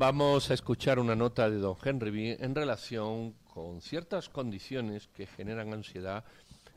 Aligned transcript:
Vamos 0.00 0.50
a 0.50 0.54
escuchar 0.54 0.98
una 0.98 1.14
nota 1.14 1.50
de 1.50 1.58
don 1.58 1.76
Henry 1.84 2.34
en 2.40 2.54
relación 2.54 3.34
con 3.44 3.82
ciertas 3.82 4.30
condiciones 4.30 5.08
que 5.08 5.26
generan 5.26 5.74
ansiedad 5.74 6.24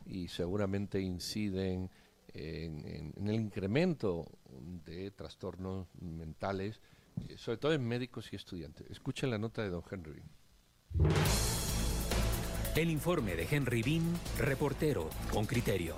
y 0.06 0.28
seguramente 0.28 1.00
inciden 1.00 1.90
en, 2.34 3.14
el 3.16 3.36
incremento 3.36 4.30
de 4.84 5.10
trastornos 5.12 5.88
mentales, 6.02 6.82
eh, 7.30 7.38
sobre 7.38 7.60
todo 7.60 7.72
en 7.72 7.88
médicos 7.88 8.28
y 8.34 8.36
estudiantes. 8.36 8.92
Escuchen 8.92 9.30
la 9.30 9.38
nota 9.38 9.62
de 9.62 9.70
don 9.70 9.84
Henry. 9.90 10.22
El 12.76 12.90
informe 12.90 13.36
de 13.36 13.48
Henry 13.50 13.84
Bean, 13.84 14.20
reportero 14.38 15.10
con 15.32 15.46
criterio. 15.46 15.96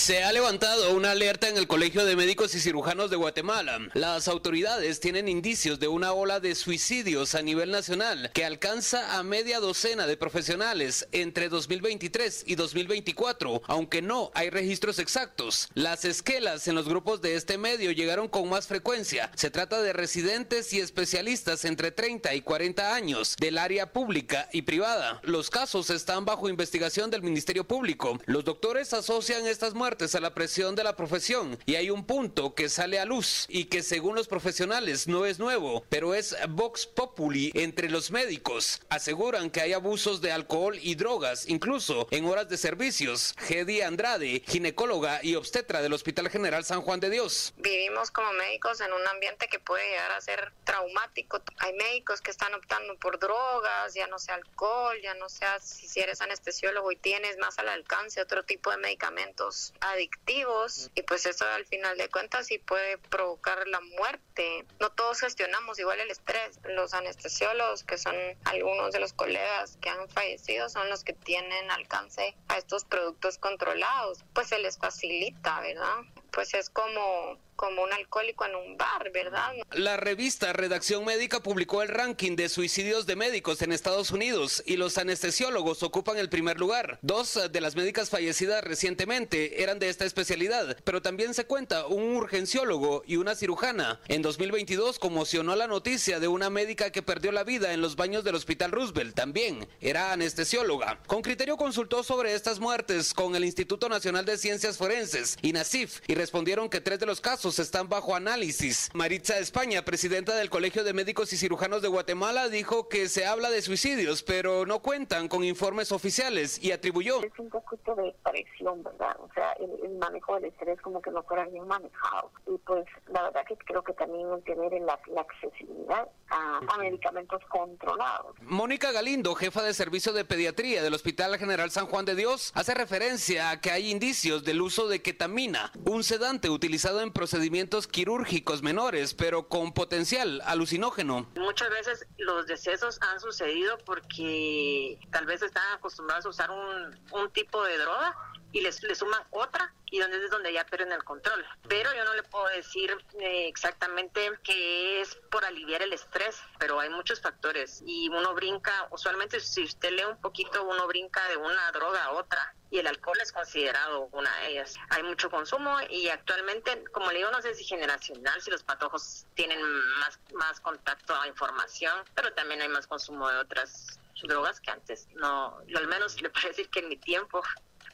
Se 0.00 0.24
ha 0.24 0.32
levantado 0.32 0.96
una 0.96 1.10
alerta 1.10 1.50
en 1.50 1.58
el 1.58 1.66
Colegio 1.66 2.06
de 2.06 2.16
Médicos 2.16 2.54
y 2.54 2.60
Cirujanos 2.60 3.10
de 3.10 3.16
Guatemala. 3.16 3.78
Las 3.92 4.28
autoridades 4.28 4.98
tienen 4.98 5.28
indicios 5.28 5.78
de 5.78 5.88
una 5.88 6.14
ola 6.14 6.40
de 6.40 6.54
suicidios 6.54 7.34
a 7.34 7.42
nivel 7.42 7.70
nacional 7.70 8.30
que 8.32 8.46
alcanza 8.46 9.18
a 9.18 9.22
media 9.22 9.60
docena 9.60 10.06
de 10.06 10.16
profesionales 10.16 11.06
entre 11.12 11.50
2023 11.50 12.44
y 12.46 12.54
2024, 12.54 13.60
aunque 13.66 14.00
no 14.00 14.30
hay 14.32 14.48
registros 14.48 14.98
exactos. 14.98 15.68
Las 15.74 16.06
esquelas 16.06 16.66
en 16.66 16.76
los 16.76 16.88
grupos 16.88 17.20
de 17.20 17.34
este 17.34 17.58
medio 17.58 17.92
llegaron 17.92 18.26
con 18.26 18.48
más 18.48 18.66
frecuencia. 18.66 19.30
Se 19.36 19.50
trata 19.50 19.82
de 19.82 19.92
residentes 19.92 20.72
y 20.72 20.80
especialistas 20.80 21.66
entre 21.66 21.92
30 21.92 22.34
y 22.34 22.40
40 22.40 22.94
años 22.94 23.36
del 23.38 23.58
área 23.58 23.92
pública 23.92 24.48
y 24.50 24.62
privada. 24.62 25.20
Los 25.24 25.50
casos 25.50 25.90
están 25.90 26.24
bajo 26.24 26.48
investigación 26.48 27.10
del 27.10 27.22
Ministerio 27.22 27.68
Público. 27.68 28.18
Los 28.24 28.46
doctores 28.46 28.94
asocian 28.94 29.46
estas 29.46 29.74
muertes 29.74 29.89
a 29.90 30.20
la 30.20 30.32
presión 30.32 30.76
de 30.76 30.84
la 30.84 30.94
profesión 30.94 31.58
y 31.66 31.74
hay 31.74 31.90
un 31.90 32.06
punto 32.06 32.54
que 32.54 32.68
sale 32.68 33.00
a 33.00 33.04
luz 33.04 33.44
y 33.48 33.64
que 33.64 33.82
según 33.82 34.14
los 34.14 34.28
profesionales 34.28 35.08
no 35.08 35.26
es 35.26 35.40
nuevo, 35.40 35.84
pero 35.88 36.14
es 36.14 36.36
vox 36.48 36.86
populi 36.86 37.50
entre 37.54 37.90
los 37.90 38.12
médicos. 38.12 38.82
Aseguran 38.88 39.50
que 39.50 39.60
hay 39.60 39.72
abusos 39.72 40.20
de 40.20 40.30
alcohol 40.30 40.78
y 40.80 40.94
drogas, 40.94 41.48
incluso 41.48 42.06
en 42.12 42.24
horas 42.24 42.48
de 42.48 42.56
servicios. 42.56 43.34
Gedi 43.36 43.80
Andrade, 43.80 44.44
ginecóloga 44.46 45.18
y 45.24 45.34
obstetra 45.34 45.82
del 45.82 45.92
Hospital 45.92 46.30
General 46.30 46.64
San 46.64 46.82
Juan 46.82 47.00
de 47.00 47.10
Dios. 47.10 47.52
Vivimos 47.56 48.12
como 48.12 48.32
médicos 48.34 48.80
en 48.80 48.92
un 48.92 49.06
ambiente 49.08 49.48
que 49.48 49.58
puede 49.58 49.86
llegar 49.90 50.12
a 50.12 50.20
ser 50.20 50.52
traumático. 50.62 51.42
Hay 51.58 51.72
médicos 51.72 52.20
que 52.20 52.30
están 52.30 52.54
optando 52.54 52.96
por 53.00 53.18
drogas, 53.18 53.92
ya 53.94 54.06
no 54.06 54.20
sea 54.20 54.36
alcohol, 54.36 54.96
ya 55.02 55.14
no 55.14 55.28
sea 55.28 55.58
si 55.58 55.98
eres 55.98 56.20
anestesiólogo 56.20 56.92
y 56.92 56.96
tienes 56.96 57.38
más 57.38 57.58
al 57.58 57.68
alcance 57.68 58.22
otro 58.22 58.44
tipo 58.44 58.70
de 58.70 58.76
medicamentos 58.76 59.74
adictivos 59.80 60.90
y 60.94 61.02
pues 61.02 61.26
eso 61.26 61.44
al 61.44 61.66
final 61.66 61.96
de 61.96 62.08
cuentas 62.08 62.46
sí 62.46 62.58
puede 62.58 62.98
provocar 62.98 63.66
la 63.68 63.80
muerte. 63.80 64.64
No 64.78 64.90
todos 64.90 65.20
gestionamos 65.20 65.78
igual 65.78 66.00
el 66.00 66.10
estrés. 66.10 66.60
Los 66.64 66.94
anestesiólogos, 66.94 67.84
que 67.84 67.98
son 67.98 68.14
algunos 68.44 68.92
de 68.92 69.00
los 69.00 69.12
colegas 69.12 69.78
que 69.80 69.88
han 69.88 70.08
fallecido, 70.08 70.68
son 70.68 70.88
los 70.88 71.04
que 71.04 71.12
tienen 71.12 71.70
alcance 71.70 72.34
a 72.48 72.58
estos 72.58 72.84
productos 72.84 73.38
controlados. 73.38 74.24
Pues 74.34 74.48
se 74.48 74.58
les 74.58 74.78
facilita, 74.78 75.60
¿verdad? 75.60 76.04
Pues 76.32 76.54
es 76.54 76.70
como 76.70 77.38
como 77.60 77.82
un 77.82 77.92
alcohólico 77.92 78.46
en 78.46 78.54
un 78.54 78.78
bar, 78.78 79.12
¿verdad? 79.12 79.52
La 79.72 79.98
revista 79.98 80.50
Redacción 80.54 81.04
Médica 81.04 81.40
publicó 81.40 81.82
el 81.82 81.88
ranking 81.88 82.34
de 82.34 82.48
suicidios 82.48 83.04
de 83.04 83.16
médicos 83.16 83.60
en 83.60 83.70
Estados 83.70 84.12
Unidos 84.12 84.62
y 84.64 84.78
los 84.78 84.96
anestesiólogos 84.96 85.82
ocupan 85.82 86.16
el 86.16 86.30
primer 86.30 86.58
lugar. 86.58 86.98
Dos 87.02 87.38
de 87.52 87.60
las 87.60 87.76
médicas 87.76 88.08
fallecidas 88.08 88.64
recientemente 88.64 89.62
eran 89.62 89.78
de 89.78 89.90
esta 89.90 90.06
especialidad, 90.06 90.74
pero 90.84 91.02
también 91.02 91.34
se 91.34 91.44
cuenta 91.44 91.86
un 91.86 92.16
urgenciólogo 92.16 93.02
y 93.06 93.16
una 93.16 93.34
cirujana. 93.34 94.00
En 94.08 94.22
2022 94.22 94.98
conmocionó 94.98 95.54
la 95.54 95.66
noticia 95.66 96.18
de 96.18 96.28
una 96.28 96.48
médica 96.48 96.90
que 96.90 97.02
perdió 97.02 97.30
la 97.30 97.44
vida 97.44 97.74
en 97.74 97.82
los 97.82 97.94
baños 97.94 98.24
del 98.24 98.36
Hospital 98.36 98.72
Roosevelt. 98.72 99.14
También 99.14 99.68
era 99.82 100.12
anestesióloga. 100.12 100.98
Con 101.06 101.20
criterio 101.20 101.58
consultó 101.58 102.04
sobre 102.04 102.32
estas 102.32 102.58
muertes 102.58 103.12
con 103.12 103.36
el 103.36 103.44
Instituto 103.44 103.90
Nacional 103.90 104.24
de 104.24 104.38
Ciencias 104.38 104.78
Forenses, 104.78 105.36
INACIF, 105.42 106.00
y 106.06 106.14
respondieron 106.20 106.68
que 106.68 106.82
tres 106.82 107.00
de 107.00 107.06
los 107.06 107.22
casos 107.22 107.58
están 107.58 107.88
bajo 107.88 108.14
análisis. 108.14 108.90
Maritza 108.92 109.38
España, 109.38 109.82
presidenta 109.86 110.36
del 110.36 110.50
Colegio 110.50 110.84
de 110.84 110.92
Médicos 110.92 111.32
y 111.32 111.38
Cirujanos 111.38 111.80
de 111.80 111.88
Guatemala, 111.88 112.50
dijo 112.50 112.88
que 112.88 113.08
se 113.08 113.24
habla 113.24 113.48
de 113.48 113.62
suicidios, 113.62 114.22
pero 114.22 114.66
no 114.66 114.80
cuentan 114.80 115.28
con 115.28 115.42
informes 115.44 115.92
oficiales 115.92 116.62
y 116.62 116.72
atribuyó. 116.72 117.22
Es 117.22 117.38
un 117.38 117.48
poquito 117.48 117.94
de 117.94 118.14
presión, 118.22 118.82
¿verdad? 118.82 119.16
O 119.18 119.30
sea, 119.32 119.52
el, 119.52 119.96
manejo 119.98 120.34
del 120.34 120.46
estrés 120.46 120.80
como 120.82 121.00
que 121.00 121.10
no 121.10 121.22
fuera 121.22 121.46
bien 121.46 121.66
manejado. 121.66 122.30
Y 122.46 122.56
pues 122.58 122.84
la 123.08 123.22
verdad 123.22 123.44
que 123.46 123.56
creo 123.56 123.82
que 123.82 123.92
también 123.94 124.26
tener 124.44 124.72
la, 124.82 124.98
la 125.14 125.20
accesibilidad 125.22 126.08
a, 126.30 126.78
medicamentos 126.78 127.42
controlados. 127.48 128.36
Mónica 128.42 128.92
Galindo, 128.92 129.34
jefa 129.34 129.62
de 129.62 129.74
servicio 129.74 130.12
de 130.12 130.24
pediatría 130.24 130.82
del 130.82 130.94
Hospital 130.94 131.36
General 131.38 131.70
San 131.70 131.86
Juan 131.86 132.04
de 132.04 132.14
Dios, 132.14 132.52
hace 132.54 132.74
referencia 132.74 133.50
a 133.50 133.60
que 133.60 133.70
hay 133.70 133.90
indicios 133.90 134.44
del 134.44 134.62
uso 134.62 134.88
de 134.88 135.02
ketamina, 135.02 135.72
un 135.84 136.02
sedante 136.10 136.50
utilizado 136.50 137.02
en 137.02 137.12
procedimientos 137.12 137.86
quirúrgicos 137.86 138.62
menores, 138.62 139.14
pero 139.14 139.46
con 139.46 139.72
potencial 139.72 140.42
alucinógeno. 140.44 141.28
Muchas 141.36 141.70
veces 141.70 142.04
los 142.18 142.48
decesos 142.48 142.98
han 143.00 143.20
sucedido 143.20 143.78
porque 143.86 144.98
tal 145.12 145.24
vez 145.26 145.40
están 145.40 145.62
acostumbrados 145.72 146.26
a 146.26 146.30
usar 146.30 146.50
un, 146.50 146.98
un 147.12 147.30
tipo 147.30 147.62
de 147.62 147.78
droga 147.78 148.16
y 148.52 148.60
les, 148.60 148.82
le 148.82 148.94
suman 148.94 149.22
otra 149.30 149.72
y 149.90 149.98
donde 149.98 150.24
es 150.24 150.30
donde 150.30 150.52
ya 150.52 150.64
pierden 150.64 150.92
el 150.92 151.04
control. 151.04 151.44
Pero 151.68 151.92
yo 151.94 152.04
no 152.04 152.14
le 152.14 152.22
puedo 152.22 152.46
decir 152.48 152.96
eh, 153.18 153.48
exactamente 153.48 154.30
que 154.42 155.00
es 155.00 155.16
por 155.30 155.44
aliviar 155.44 155.82
el 155.82 155.92
estrés, 155.92 156.40
pero 156.58 156.78
hay 156.80 156.90
muchos 156.90 157.20
factores 157.20 157.82
y 157.84 158.08
uno 158.08 158.34
brinca, 158.34 158.88
usualmente 158.90 159.40
si 159.40 159.64
usted 159.64 159.90
lee 159.90 160.04
un 160.04 160.20
poquito, 160.20 160.64
uno 160.64 160.86
brinca 160.86 161.26
de 161.28 161.36
una 161.36 161.70
droga 161.72 162.04
a 162.04 162.12
otra 162.12 162.54
y 162.70 162.78
el 162.78 162.86
alcohol 162.86 163.18
es 163.20 163.32
considerado 163.32 164.08
una 164.12 164.34
de 164.40 164.52
ellas. 164.52 164.76
Hay 164.90 165.02
mucho 165.02 165.28
consumo 165.28 165.76
y 165.90 166.08
actualmente, 166.08 166.84
como 166.92 167.10
le 167.10 167.18
digo, 167.18 167.30
no 167.32 167.42
sé 167.42 167.54
si 167.54 167.64
generacional, 167.64 168.40
si 168.40 168.50
los 168.50 168.62
patojos 168.62 169.26
tienen 169.34 169.60
más, 169.98 170.20
más 170.34 170.60
contacto 170.60 171.14
a 171.14 171.26
información, 171.26 172.04
pero 172.14 172.32
también 172.32 172.62
hay 172.62 172.68
más 172.68 172.86
consumo 172.86 173.28
de 173.28 173.38
otras 173.38 173.98
drogas 174.22 174.60
que 174.60 174.70
antes. 174.70 175.08
No, 175.14 175.58
al 175.74 175.88
menos 175.88 176.20
le 176.20 176.30
puedo 176.30 176.48
decir 176.48 176.68
que 176.70 176.80
en 176.80 176.88
mi 176.88 176.96
tiempo 176.96 177.42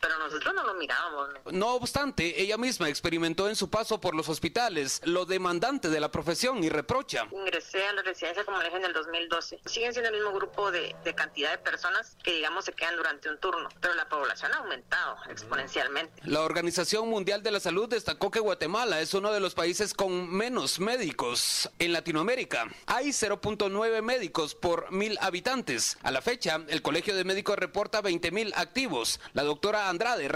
pero 0.07 0.19
nosotros 0.21 0.55
no 0.55 0.63
lo 0.63 0.75
mirábamos. 0.75 1.31
No 1.51 1.75
obstante, 1.75 2.41
ella 2.41 2.57
misma 2.57 2.89
experimentó 2.89 3.49
en 3.49 3.57
su 3.57 3.69
paso 3.69 4.01
por 4.01 4.15
los 4.15 4.29
hospitales 4.29 5.01
lo 5.05 5.27
demandante 5.27 5.89
de 5.89 5.99
la 5.99 6.13
profesión 6.13 6.63
y 6.63 6.69
reprocha. 6.69 7.27
Ingresé 7.33 7.85
a 7.89 7.93
la 7.93 8.03
residencia 8.03 8.45
como 8.45 8.59
le 8.59 8.67
dije 8.67 8.77
en 8.77 8.85
el 8.85 8.93
2012. 8.93 9.61
Siguen 9.67 9.93
siendo 9.93 10.11
el 10.11 10.15
mismo 10.15 10.33
grupo 10.33 10.71
de, 10.71 10.95
de 11.03 11.15
cantidad 11.15 11.51
de 11.51 11.59
personas 11.59 12.17
que 12.23 12.35
digamos 12.35 12.67
se 12.67 12.73
quedan 12.73 12.97
durante 12.97 13.29
un 13.29 13.39
turno, 13.39 13.69
pero 13.81 13.95
la 13.95 14.09
población 14.09 14.53
ha 14.55 14.59
aumentado 14.59 15.17
exponencialmente. 15.29 16.23
La 16.25 16.43
Organización 16.43 17.09
Mundial 17.09 17.43
de 17.43 17.51
la 17.51 17.59
Salud 17.59 17.89
destacó 17.89 18.31
que 18.31 18.39
Guatemala 18.39 19.01
es 19.01 19.13
uno 19.13 19.33
de 19.33 19.41
los 19.41 19.55
países 19.55 19.93
con 19.93 20.33
menos 20.33 20.79
médicos 20.79 21.69
en 21.81 21.93
Latinoamérica. 21.93 22.69
Hay 22.87 23.09
0.9 23.09 24.03
médicos 24.03 24.55
por 24.55 24.93
mil 24.93 25.19
habitantes. 25.21 25.99
A 26.05 26.13
la 26.13 26.23
fecha, 26.23 26.61
el 26.69 26.83
Colegio 26.83 27.17
de 27.17 27.25
Médicos 27.25 27.57
reporta 27.59 28.01
20 28.01 28.31
mil 28.31 28.53
activos. 28.55 29.19
La 29.33 29.43
doctora 29.43 29.89
Andrade. 29.97 30.29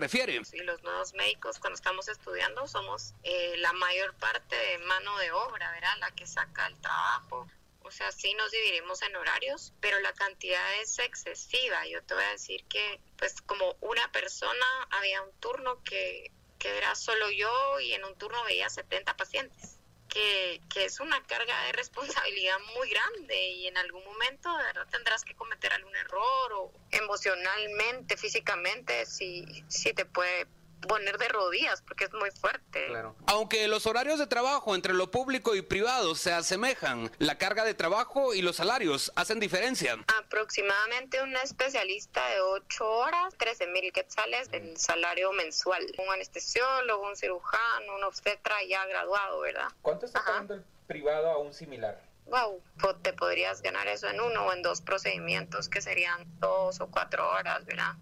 Y 0.53 0.61
los 0.61 0.83
nuevos 0.83 1.15
médicos 1.15 1.59
cuando 1.59 1.75
estamos 1.75 2.09
estudiando 2.09 2.67
somos 2.67 3.15
eh, 3.23 3.57
la 3.59 3.73
mayor 3.75 4.15
parte 4.15 4.57
de 4.57 4.79
mano 4.79 5.19
de 5.19 5.33
obra, 5.33 5.71
¿verdad? 5.73 5.97
La 5.99 6.11
que 6.13 6.27
saca 6.27 6.67
el 6.67 6.81
trabajo. 6.81 7.47
O 7.83 7.91
sea, 7.91 8.11
sí 8.13 8.33
nos 8.35 8.51
dividimos 8.51 9.03
en 9.03 9.17
horarios, 9.17 9.73
pero 9.81 10.01
la 10.01 10.13
cantidad 10.13 10.81
es 10.81 10.99
excesiva. 10.99 11.87
Yo 11.87 12.03
te 12.05 12.15
voy 12.15 12.25
a 12.25 12.31
decir 12.31 12.65
que, 12.65 13.01
pues, 13.17 13.41
como 13.43 13.77
una 13.81 14.11
persona, 14.13 14.67
había 14.91 15.23
un 15.23 15.33
turno 15.41 15.83
que, 15.83 16.31
que 16.59 16.79
era 16.79 16.95
solo 16.95 17.31
yo 17.31 17.81
y 17.81 17.93
en 17.93 18.05
un 18.05 18.17
turno 18.17 18.43
veía 18.45 18.71
70 18.71 19.17
pacientes 19.17 19.80
que, 20.11 20.61
es 20.75 21.01
una 21.01 21.23
carga 21.27 21.67
de 21.67 21.73
responsabilidad 21.73 22.57
muy 22.77 22.91
grande 22.91 23.51
y 23.51 23.67
en 23.67 23.77
algún 23.77 24.05
momento 24.05 24.57
de 24.57 24.65
verdad 24.65 24.87
tendrás 24.91 25.25
que 25.25 25.35
cometer 25.35 25.73
algún 25.73 25.95
error 25.95 26.53
o 26.55 26.73
emocionalmente, 26.91 28.17
físicamente, 28.17 29.07
si, 29.07 29.45
si 29.69 29.93
te 29.93 30.05
puede 30.05 30.47
poner 30.87 31.19
de 31.19 31.29
rodillas 31.29 31.83
porque 31.83 32.05
es 32.05 32.13
muy 32.13 32.31
fuerte. 32.31 32.89
Aunque 33.27 33.69
los 33.69 33.87
horarios 33.87 34.19
de 34.19 34.27
trabajo 34.27 34.75
entre 34.75 34.95
lo 34.95 35.11
público 35.11 35.55
y 35.55 35.63
privado 35.63 36.15
se 36.15 36.33
asemejan, 36.33 37.11
la 37.19 37.39
carga 37.39 37.65
de 37.65 37.75
trabajo 37.75 38.35
y 38.35 38.43
los 38.43 38.57
salarios 38.57 39.13
hacen 39.17 39.41
diferencia. 39.41 39.99
Aproximadamente 40.19 41.23
un 41.23 41.37
especialista 41.37 42.27
de 42.29 42.41
8 42.41 42.89
horas, 42.89 43.35
13 43.37 43.67
mil 43.69 43.93
quetzales 43.93 44.49
el 44.53 44.77
salario 44.77 45.33
mensual. 45.33 45.87
Un 45.99 46.13
anestesiólogo, 46.13 47.07
un 47.07 47.17
cirujano, 47.17 47.97
un 47.97 48.05
obstetra 48.05 48.57
ya 48.69 48.85
graduado, 48.87 49.41
¿verdad? 49.41 49.69
¿Cuánto 49.83 50.07
está 50.07 50.25
pagando 50.25 50.55
el 50.55 50.65
privado 50.87 51.31
a 51.31 51.39
un 51.39 51.53
similar? 51.53 52.11
wow, 52.31 52.63
te 53.03 53.13
podrías 53.13 53.61
ganar 53.61 53.89
eso 53.89 54.09
en 54.09 54.21
uno 54.21 54.47
o 54.47 54.53
en 54.53 54.63
dos 54.63 54.81
procedimientos 54.81 55.69
que 55.69 55.81
serían 55.81 56.25
dos 56.39 56.81
o 56.81 56.87
cuatro 56.87 57.29
horas, 57.29 57.65
¿verdad? 57.67 57.95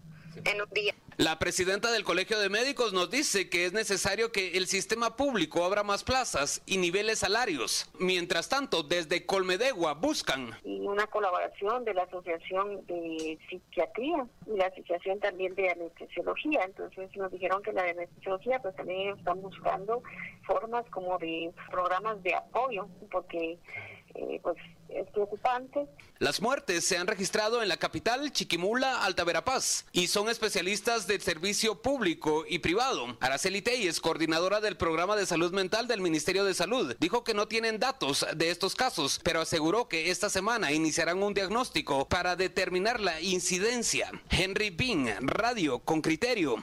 En 0.45 0.61
un 0.61 0.69
día. 0.69 0.93
La 1.19 1.37
presidenta 1.37 1.91
del 1.91 2.05
Colegio 2.05 2.39
de 2.39 2.47
Médicos 2.47 2.93
nos 2.93 3.11
dice 3.11 3.49
que 3.49 3.65
es 3.65 3.73
necesario 3.73 4.31
que 4.31 4.55
el 4.55 4.67
sistema 4.67 5.17
público 5.17 5.65
abra 5.65 5.83
más 5.83 6.05
plazas 6.05 6.61
y 6.65 6.77
niveles 6.77 7.19
salarios. 7.19 7.91
Mientras 7.99 8.47
tanto, 8.47 8.83
desde 8.83 9.25
Colmedegua 9.25 9.95
buscan. 9.95 10.51
Y 10.63 10.79
una 10.87 11.07
colaboración 11.07 11.83
de 11.83 11.93
la 11.93 12.03
Asociación 12.03 12.85
de 12.87 13.37
Psiquiatría 13.49 14.27
y 14.47 14.55
la 14.55 14.67
Asociación 14.67 15.19
también 15.19 15.55
de 15.55 15.69
Anestesiología. 15.71 16.61
Entonces 16.63 17.13
nos 17.17 17.29
dijeron 17.33 17.61
que 17.63 17.73
la 17.73 17.83
de 17.83 17.89
Anestesiología 17.89 18.61
pues 18.61 18.73
también 18.77 19.17
están 19.17 19.41
buscando 19.41 20.01
formas 20.43 20.85
como 20.89 21.17
de 21.17 21.51
programas 21.69 22.23
de 22.23 22.33
apoyo, 22.33 22.87
porque 23.11 23.59
eh, 24.15 24.39
pues 24.41 24.55
es 24.89 25.07
preocupante. 25.11 25.87
Las 26.19 26.41
muertes 26.41 26.83
se 26.83 26.97
han 26.97 27.07
registrado 27.07 27.61
en 27.61 27.69
la 27.69 27.77
capital, 27.77 28.31
Chiquimula, 28.31 29.03
Alta 29.03 29.23
Verapaz, 29.23 29.85
y 29.91 30.07
son 30.07 30.29
especialistas 30.29 31.07
del 31.07 31.21
servicio 31.21 31.81
público 31.81 32.43
y 32.47 32.59
privado. 32.59 33.17
Araceli 33.21 33.61
Teyes, 33.61 34.01
coordinadora 34.01 34.59
del 34.59 34.77
programa 34.77 35.15
de 35.15 35.25
salud 35.25 35.53
mental 35.53 35.87
del 35.87 36.01
Ministerio 36.01 36.43
de 36.43 36.53
Salud, 36.53 36.95
dijo 36.99 37.23
que 37.23 37.33
no 37.33 37.47
tienen 37.47 37.79
datos 37.79 38.25
de 38.35 38.49
estos 38.49 38.75
casos, 38.75 39.19
pero 39.23 39.41
aseguró 39.41 39.87
que 39.87 40.11
esta 40.11 40.29
semana 40.29 40.71
iniciarán 40.71 41.23
un 41.23 41.33
diagnóstico 41.33 42.07
para 42.07 42.35
determinar 42.35 42.99
la 42.99 43.21
incidencia. 43.21 44.11
Henry 44.29 44.71
Bean, 44.71 45.27
Radio 45.27 45.79
con 45.79 46.01
Criterio. 46.01 46.57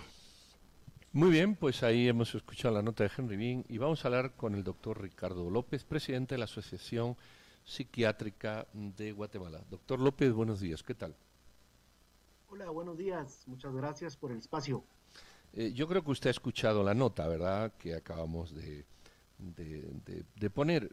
Muy 1.13 1.31
bien, 1.31 1.57
pues 1.57 1.83
ahí 1.83 2.09
hemos 2.09 2.35
escuchado 2.35 2.75
la 2.75 2.83
nota 2.83 3.05
de 3.05 3.11
Henry 3.17 3.37
Bean 3.37 3.65
y 3.71 3.79
vamos 3.79 4.05
a 4.05 4.09
hablar 4.09 4.33
con 4.37 4.55
el 4.55 4.63
doctor 4.63 5.01
Ricardo 5.01 5.49
López, 5.49 5.83
presidente 5.85 6.35
de 6.35 6.39
la 6.41 6.45
Asociación 6.45 7.17
Psiquiátrica 7.67 8.67
de 8.73 9.11
Guatemala. 9.11 9.61
Doctor 9.69 9.99
López, 9.99 10.33
buenos 10.33 10.61
días, 10.61 10.85
¿qué 10.85 10.95
tal? 10.95 11.17
Hola, 12.49 12.71
buenos 12.71 12.97
días, 12.97 13.43
muchas 13.47 13.75
gracias 13.75 14.17
por 14.17 14.31
el 14.31 14.39
espacio. 14.39 14.85
Eh, 15.53 15.73
yo 15.73 15.89
creo 15.89 16.05
que 16.05 16.13
usted 16.13 16.29
ha 16.29 16.31
escuchado 16.31 16.85
la 16.85 16.95
nota, 16.95 17.27
¿verdad?, 17.27 17.73
que 17.77 17.95
acabamos 17.95 18.55
de, 18.55 18.85
de, 19.39 20.51
poner. 20.51 20.91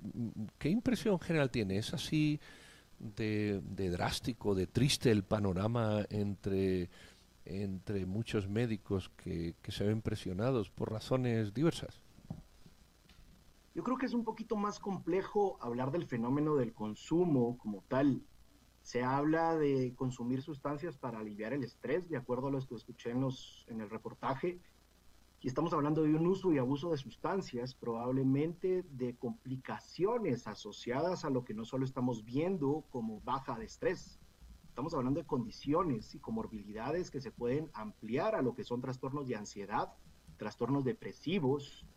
¿Qué 0.58 0.70
impresión 0.70 1.20
general 1.20 1.52
tiene? 1.52 1.78
¿Es 1.78 1.94
así 1.94 2.40
de, 2.98 3.62
drástico, 3.92 4.56
de 4.56 4.66
triste 4.66 5.12
el 5.12 5.24
panorama 5.24 6.06
entre, 6.10 6.90
entre 7.46 8.08
muchos 8.08 8.48
médicos 8.48 9.12
que, 9.16 9.54
que 9.62 9.72
se 9.72 9.84
ven 9.84 10.02
presionados 10.02 10.72
por 10.72 10.92
razones 10.92 11.54
diversas? 11.54 12.03
Yo 13.76 13.82
creo 13.82 13.98
que 13.98 14.06
es 14.06 14.14
un 14.14 14.24
poquito 14.24 14.56
más 14.56 14.80
complejo 14.80 15.58
hablar 15.60 15.92
del 15.92 16.06
fenómeno 16.06 16.56
del 16.56 16.74
consumo 16.74 17.58
como 17.58 17.82
tal. 17.88 18.22
Se 18.84 19.02
habla 19.02 19.56
de 19.56 19.96
consumir 19.96 20.44
sustancias 20.44 20.96
para 20.96 21.20
aliviar 21.20 21.54
el 21.54 21.64
estrés, 21.64 22.08
de 22.08 22.18
acuerdo 22.18 22.48
a 22.48 22.52
lo 22.52 22.60
que 22.60 22.76
escuché 22.76 23.10
en, 23.10 23.28
en 23.68 23.82
el 23.82 23.90
reportaje. 23.90 24.60
Y 25.42 25.48
estamos 25.48 25.74
hablando 25.74 26.04
de 26.04 26.14
un 26.14 26.28
uso 26.28 26.54
y 26.54 26.60
abuso 26.60 26.92
de 26.92 26.98
sustancias, 26.98 27.74
probablemente 27.74 28.84
de 28.92 29.16
complicaciones 29.16 30.46
asociadas 30.46 31.26
a 31.26 31.32
lo 31.32 31.44
que 31.44 31.56
no 31.56 31.66
solo 31.66 31.84
estamos 31.84 32.24
viendo 32.24 32.86
como 32.92 33.22
baja 33.22 33.58
de 33.58 33.66
estrés. 33.66 34.20
Estamos 34.70 34.94
hablando 34.94 35.20
de 35.20 35.26
condiciones 35.26 36.14
y 36.14 36.20
comorbilidades 36.20 37.10
que 37.10 37.22
se 37.22 37.32
pueden 37.32 37.72
ampliar 37.74 38.36
a 38.36 38.44
lo 38.44 38.54
que 38.54 38.64
son 38.64 38.82
trastornos 38.82 39.28
de 39.28 39.36
ansiedad, 39.36 39.94
trastornos 40.38 40.84
depresivos, 40.84 41.88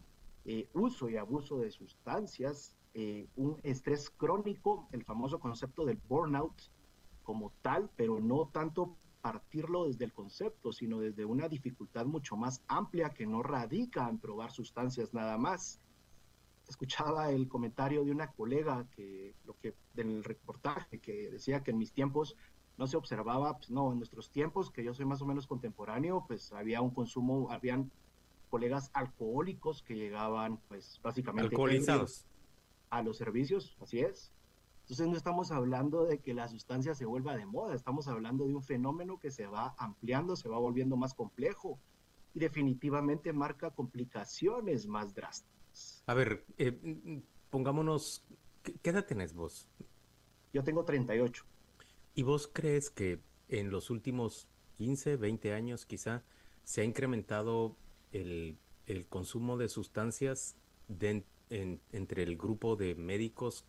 eh, 0.46 0.69
uso 0.75 1.08
y 1.08 1.16
abuso 1.16 1.58
de 1.58 1.72
sustancias, 1.72 2.76
eh, 2.94 3.26
un 3.34 3.58
estrés 3.64 4.10
crónico, 4.10 4.88
el 4.93 5.04
famoso 5.04 5.40
concepto 5.40 5.84
del 5.84 5.98
burnout 6.08 6.54
como 7.25 7.52
tal, 7.62 7.90
pero 7.96 8.20
no 8.20 8.48
tanto 8.52 8.96
partirlo 9.20 9.87
desde 9.87 10.04
el 10.04 10.12
concepto, 10.12 10.70
sino 10.70 11.00
desde 11.00 11.25
una 11.25 11.48
dificultad 11.48 12.06
mucho 12.06 12.37
más 12.37 12.62
amplia 12.69 13.10
que 13.10 13.26
no 13.26 13.43
radica 13.43 14.08
en 14.08 14.19
probar 14.19 14.52
sustancias 14.52 15.12
nada 15.12 15.37
más. 15.37 15.81
Escuchaba 16.69 17.32
el 17.32 17.48
comentario 17.48 18.04
de 18.04 18.12
una 18.12 18.31
colega 18.31 18.87
que 18.94 19.34
lo 19.44 19.58
que 19.58 19.75
del 19.94 20.22
reportaje 20.22 21.00
que 21.00 21.28
decía 21.28 21.64
que 21.64 21.72
en 21.72 21.78
mis 21.78 21.93
tiempos 21.93 22.37
no 22.78 22.87
se 22.87 22.96
observaba, 22.96 23.56
pues 23.56 23.70
no, 23.70 23.90
en 23.90 23.98
nuestros 23.98 24.31
tiempos, 24.31 24.70
que 24.70 24.84
yo 24.84 24.94
soy 24.94 25.06
más 25.06 25.20
o 25.22 25.26
menos 25.26 25.48
contemporáneo, 25.48 26.25
pues 26.28 26.52
había 26.52 26.81
un 26.81 26.90
consumo, 26.90 27.50
habían 27.50 27.90
colegas 28.46 28.90
alcohólicos 28.94 29.82
que 29.82 29.94
llegaban, 29.94 30.58
pues 30.69 31.00
básicamente 31.02 31.54
alcoholizados 31.54 32.26
a 32.90 33.02
los 33.02 33.16
servicios, 33.16 33.76
así 33.81 34.00
es. 34.00 34.32
Entonces 34.82 35.08
no 35.08 35.16
estamos 35.16 35.50
hablando 35.50 36.04
de 36.04 36.20
que 36.20 36.32
la 36.32 36.46
sustancia 36.46 36.94
se 36.94 37.06
vuelva 37.06 37.37
de 37.37 37.44
moda, 37.44 37.75
estamos 37.75 38.06
hablando 38.06 38.46
de 38.46 38.54
un 38.54 38.62
fenómeno 38.62 39.19
que 39.19 39.32
se 39.32 39.46
va 39.46 39.75
ampliando, 39.78 40.37
se 40.37 40.48
va 40.48 40.58
volviendo 40.58 40.96
más 40.96 41.12
complejo 41.12 41.81
y 42.34 42.38
definitivamente 42.38 43.32
marca 43.32 43.70
complicaciones 43.70 44.87
más 44.87 45.12
drásticas. 45.14 46.04
A 46.06 46.14
ver, 46.14 46.44
eh, 46.58 47.20
pongámonos, 47.50 48.25
¿qué 48.62 48.90
edad 48.90 49.04
tenés 49.04 49.34
vos? 49.34 49.69
Yo 50.52 50.62
tengo 50.62 50.84
38. 50.84 51.44
¿Y 52.14 52.22
vos 52.22 52.48
crees 52.52 52.88
que 52.88 53.20
en 53.48 53.70
los 53.70 53.90
últimos 53.90 54.48
15, 54.76 55.16
20 55.16 55.52
años 55.52 55.84
quizá 55.84 56.22
se 56.64 56.82
ha 56.82 56.84
incrementado 56.84 57.76
el, 58.20 59.06
consumo 59.08 59.56
de 59.56 59.68
sustancias 59.68 60.56
entre 61.50 62.22
el 62.22 62.36
grupo 62.36 62.76
de 62.76 62.94
médicos 62.94 63.64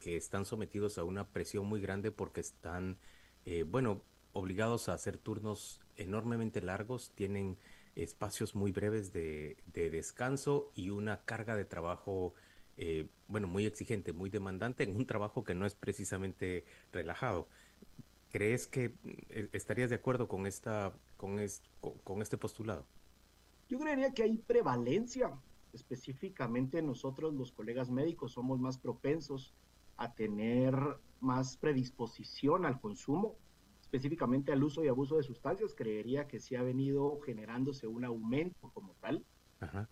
que 0.00 0.16
están 0.16 0.44
sometidos 0.44 0.98
a 0.98 1.04
una 1.04 1.28
presión 1.28 1.66
muy 1.66 1.80
grande 1.80 2.10
porque 2.10 2.40
están, 2.40 2.98
eh, 3.44 3.64
bueno, 3.64 4.02
obligados 4.32 4.88
a 4.88 4.94
hacer 4.94 5.18
turnos 5.18 5.80
enormemente 5.96 6.60
largos, 6.60 7.12
tienen 7.14 7.58
espacios 7.94 8.54
muy 8.54 8.72
breves 8.72 9.12
de, 9.12 9.58
descanso 9.72 10.72
y 10.74 10.90
una 10.90 11.24
carga 11.24 11.54
de 11.54 11.64
trabajo, 11.64 12.34
eh, 12.78 13.06
bueno, 13.28 13.46
muy 13.46 13.66
exigente, 13.66 14.12
muy 14.12 14.30
demandante 14.30 14.82
en 14.84 14.96
un 14.96 15.06
trabajo 15.06 15.44
que 15.44 15.54
no 15.54 15.66
es 15.66 15.74
precisamente 15.74 16.64
relajado. 16.92 17.48
¿Crees 18.30 18.66
que 18.66 18.94
eh, 19.28 19.48
estarías 19.52 19.90
de 19.90 19.96
acuerdo 19.96 20.26
con, 20.26 20.46
esta, 20.46 20.94
con, 21.18 21.38
con 22.02 22.22
este 22.22 22.38
postulado? 22.38 22.86
Yo 23.72 23.78
creería 23.78 24.12
que 24.12 24.22
hay 24.22 24.36
prevalencia, 24.36 25.32
específicamente 25.72 26.82
nosotros 26.82 27.32
los 27.32 27.52
colegas 27.52 27.90
médicos 27.90 28.32
somos 28.32 28.60
más 28.60 28.76
propensos 28.76 29.54
a 29.96 30.12
tener 30.12 30.76
más 31.20 31.56
predisposición 31.56 32.66
al 32.66 32.82
consumo, 32.82 33.38
específicamente 33.80 34.52
al 34.52 34.62
uso 34.62 34.84
y 34.84 34.88
abuso 34.88 35.16
de 35.16 35.22
sustancias, 35.22 35.74
creería 35.74 36.28
que 36.28 36.38
sí 36.38 36.54
ha 36.54 36.62
venido 36.62 37.18
generándose 37.20 37.86
un 37.86 38.04
aumento 38.04 38.70
como 38.74 38.92
tal. 39.00 39.24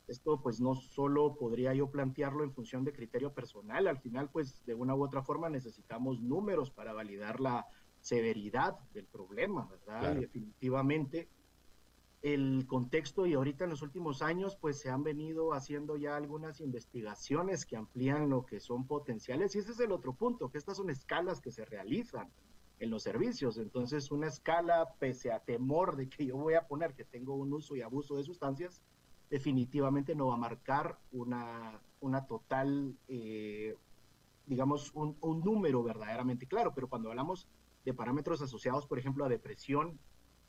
Esto 0.08 0.42
pues 0.42 0.60
no 0.60 0.74
solo 0.74 1.36
podría 1.36 1.72
yo 1.72 1.90
plantearlo 1.90 2.44
en 2.44 2.52
función 2.52 2.84
de 2.84 2.92
criterio 2.92 3.32
personal, 3.32 3.86
al 3.86 3.98
final 3.98 4.28
pues 4.28 4.62
de 4.66 4.74
una 4.74 4.94
u 4.94 5.02
otra 5.02 5.22
forma 5.22 5.48
necesitamos 5.48 6.20
números 6.20 6.70
para 6.70 6.92
validar 6.92 7.40
la 7.40 7.66
severidad 8.02 8.78
del 8.92 9.06
problema, 9.06 9.66
¿verdad? 9.70 10.16
Y 10.16 10.20
definitivamente 10.20 11.30
el 12.22 12.66
contexto 12.66 13.26
y 13.26 13.34
ahorita 13.34 13.64
en 13.64 13.70
los 13.70 13.82
últimos 13.82 14.20
años 14.20 14.56
pues 14.56 14.78
se 14.78 14.90
han 14.90 15.02
venido 15.02 15.54
haciendo 15.54 15.96
ya 15.96 16.16
algunas 16.16 16.60
investigaciones 16.60 17.64
que 17.64 17.76
amplían 17.76 18.28
lo 18.28 18.44
que 18.44 18.60
son 18.60 18.86
potenciales 18.86 19.54
y 19.54 19.60
ese 19.60 19.72
es 19.72 19.80
el 19.80 19.92
otro 19.92 20.12
punto, 20.12 20.50
que 20.50 20.58
estas 20.58 20.76
son 20.76 20.90
escalas 20.90 21.40
que 21.40 21.50
se 21.50 21.64
realizan 21.64 22.30
en 22.78 22.90
los 22.90 23.02
servicios, 23.02 23.58
entonces 23.58 24.10
una 24.10 24.26
escala 24.26 24.94
pese 24.98 25.32
a 25.32 25.40
temor 25.40 25.96
de 25.96 26.08
que 26.08 26.26
yo 26.26 26.36
voy 26.36 26.54
a 26.54 26.66
poner 26.66 26.94
que 26.94 27.04
tengo 27.04 27.34
un 27.34 27.52
uso 27.52 27.74
y 27.76 27.82
abuso 27.82 28.16
de 28.16 28.24
sustancias, 28.24 28.82
definitivamente 29.30 30.14
no 30.14 30.28
va 30.28 30.34
a 30.34 30.38
marcar 30.38 30.98
una, 31.12 31.80
una 32.00 32.26
total, 32.26 32.96
eh, 33.08 33.76
digamos, 34.46 34.92
un, 34.94 35.16
un 35.20 35.40
número 35.40 35.82
verdaderamente 35.82 36.46
claro, 36.46 36.72
pero 36.74 36.88
cuando 36.88 37.10
hablamos 37.10 37.48
de 37.84 37.94
parámetros 37.94 38.42
asociados, 38.42 38.86
por 38.86 38.98
ejemplo, 38.98 39.24
a 39.24 39.28
depresión, 39.28 39.98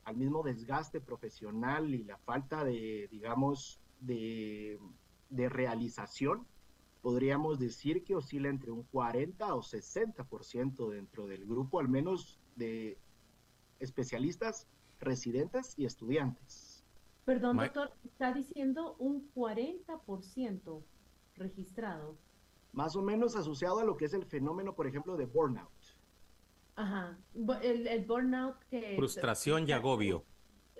al 0.04 0.16
mismo 0.16 0.42
desgaste 0.42 1.00
profesional 1.00 1.94
y 1.94 2.04
la 2.04 2.18
falta 2.18 2.64
de, 2.64 3.08
digamos, 3.10 3.80
de, 4.00 4.78
realización, 5.30 6.46
podríamos 7.00 7.58
decir 7.58 8.04
que 8.04 8.14
oscila 8.14 8.48
entre 8.48 8.70
un 8.70 8.82
40 8.84 9.54
o 9.54 9.62
60% 9.62 10.90
dentro 10.90 11.26
del 11.26 11.46
grupo, 11.46 11.80
al 11.80 11.88
menos 11.88 12.40
de 12.56 12.98
especialistas, 13.80 14.66
residentes 15.00 15.74
y 15.76 15.84
estudiantes. 15.84 16.84
Perdón, 17.24 17.56
doctor, 17.56 17.92
está 18.04 18.32
diciendo 18.32 18.96
un 18.98 19.32
40% 19.34 20.82
registrado. 21.36 22.16
Más 22.72 22.96
o 22.96 23.02
menos 23.02 23.36
asociado 23.36 23.80
a 23.80 23.84
lo 23.84 23.96
que 23.96 24.06
es 24.06 24.14
el 24.14 24.24
fenómeno, 24.24 24.74
por 24.74 24.86
ejemplo, 24.86 25.16
de 25.16 25.26
burnout. 25.26 25.70
Ajá, 26.74 27.18
el, 27.62 28.04
burnout 28.06 28.56
que... 28.70 28.96
Frustración 28.96 29.68
y 29.68 29.72
agobio. 29.72 30.24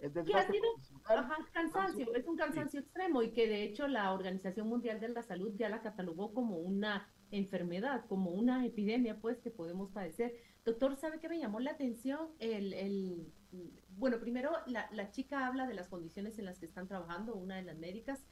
Que 0.01 0.35
ha 0.35 0.51
sido 0.51 0.67
ajá, 1.05 1.37
cansancio, 1.53 2.13
es 2.15 2.27
un 2.27 2.37
cansancio 2.37 2.81
extremo 2.81 3.23
y 3.23 3.31
que 3.31 3.47
de 3.47 3.63
hecho 3.63 3.87
la 3.87 4.13
Organización 4.13 4.67
Mundial 4.67 4.99
de 4.99 5.11
la 5.11 5.23
Salud 5.23 5.53
ya 5.55 5.69
la 5.69 5.81
catalogó 5.81 6.35
como 6.35 6.57
una 6.57 7.09
enfermedad, 7.31 8.05
como 8.09 8.33
una 8.33 8.67
epidemia, 8.67 9.21
pues, 9.21 9.41
que 9.41 9.51
podemos 9.51 9.91
padecer. 9.91 10.35
Doctor, 10.65 10.97
¿sabe 10.97 11.21
qué 11.21 11.29
me 11.29 11.39
llamó 11.39 11.61
la 11.61 11.73
atención? 11.73 12.31
El, 12.41 12.73
el 12.75 13.33
bueno, 13.97 14.19
primero, 14.19 14.53
la, 14.67 14.89
la, 14.93 15.11
chica 15.11 15.47
habla 15.47 15.67
de 15.67 15.75
las 15.75 15.89
condiciones 15.89 16.39
en 16.39 16.47
las 16.47 16.59
que 16.59 16.67
están 16.67 16.89
trabajando, 16.89 17.35
una 17.35 17.57
de 17.57 17.63
las 17.63 17.79
médicas, 17.79 18.25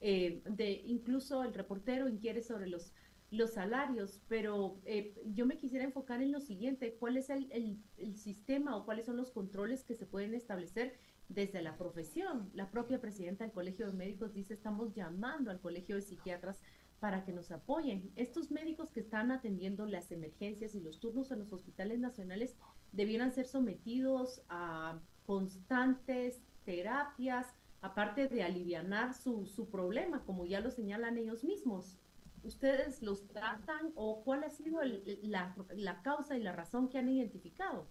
eh, 0.00 0.42
de 0.44 0.82
incluso 0.86 1.42
el 1.42 1.54
reportero 1.54 2.08
inquiere 2.08 2.42
sobre 2.42 2.68
los, 2.68 2.92
los 3.30 3.52
salarios, 3.52 4.22
pero 4.28 4.80
eh, 4.84 5.14
yo 5.34 5.44
me 5.44 5.58
quisiera 5.58 5.84
enfocar 5.84 6.22
en 6.22 6.32
lo 6.32 6.40
siguiente, 6.40 6.94
¿cuál 6.94 7.16
es 7.16 7.28
el, 7.28 7.50
el, 7.52 7.78
el 7.98 8.16
sistema 8.16 8.76
o 8.76 8.84
cuáles 8.84 9.06
son 9.06 9.16
los 9.16 9.30
controles 9.30 9.84
que 9.84 9.94
se 9.94 10.06
pueden 10.06 10.34
establecer 10.34 10.98
desde 11.28 11.60
la 11.60 11.76
profesión? 11.76 12.50
La 12.54 12.70
propia 12.70 13.00
presidenta 13.00 13.44
del 13.44 13.52
Colegio 13.52 13.86
de 13.86 13.92
Médicos 13.92 14.32
dice, 14.32 14.54
estamos 14.54 14.94
llamando 14.94 15.50
al 15.50 15.60
Colegio 15.60 15.96
de 15.96 16.02
Psiquiatras 16.02 16.62
para 17.00 17.24
que 17.24 17.32
nos 17.32 17.50
apoyen. 17.50 18.10
Estos 18.16 18.50
médicos 18.50 18.90
que 18.90 19.00
están 19.00 19.30
atendiendo 19.30 19.86
las 19.86 20.10
emergencias 20.10 20.74
y 20.74 20.80
los 20.80 20.98
turnos 20.98 21.30
en 21.30 21.40
los 21.40 21.52
hospitales 21.52 22.00
nacionales 22.00 22.56
debieran 22.92 23.32
ser 23.32 23.46
sometidos 23.46 24.42
a 24.48 24.98
constantes 25.26 26.42
terapias, 26.64 27.46
aparte 27.82 28.26
de 28.28 28.42
aliviar 28.42 29.14
su, 29.14 29.46
su 29.46 29.68
problema, 29.68 30.24
como 30.24 30.46
ya 30.46 30.60
lo 30.60 30.70
señalan 30.70 31.18
ellos 31.18 31.44
mismos. 31.44 31.96
¿Ustedes 32.42 33.02
los 33.02 33.26
tratan 33.26 33.92
o 33.94 34.22
cuál 34.24 34.44
ha 34.44 34.50
sido 34.50 34.80
la, 35.22 35.54
la, 35.74 36.02
causa 36.02 36.36
y 36.36 36.42
la 36.42 36.52
razón 36.52 36.88
que 36.88 36.98
han 36.98 37.08
identificado? 37.08 37.86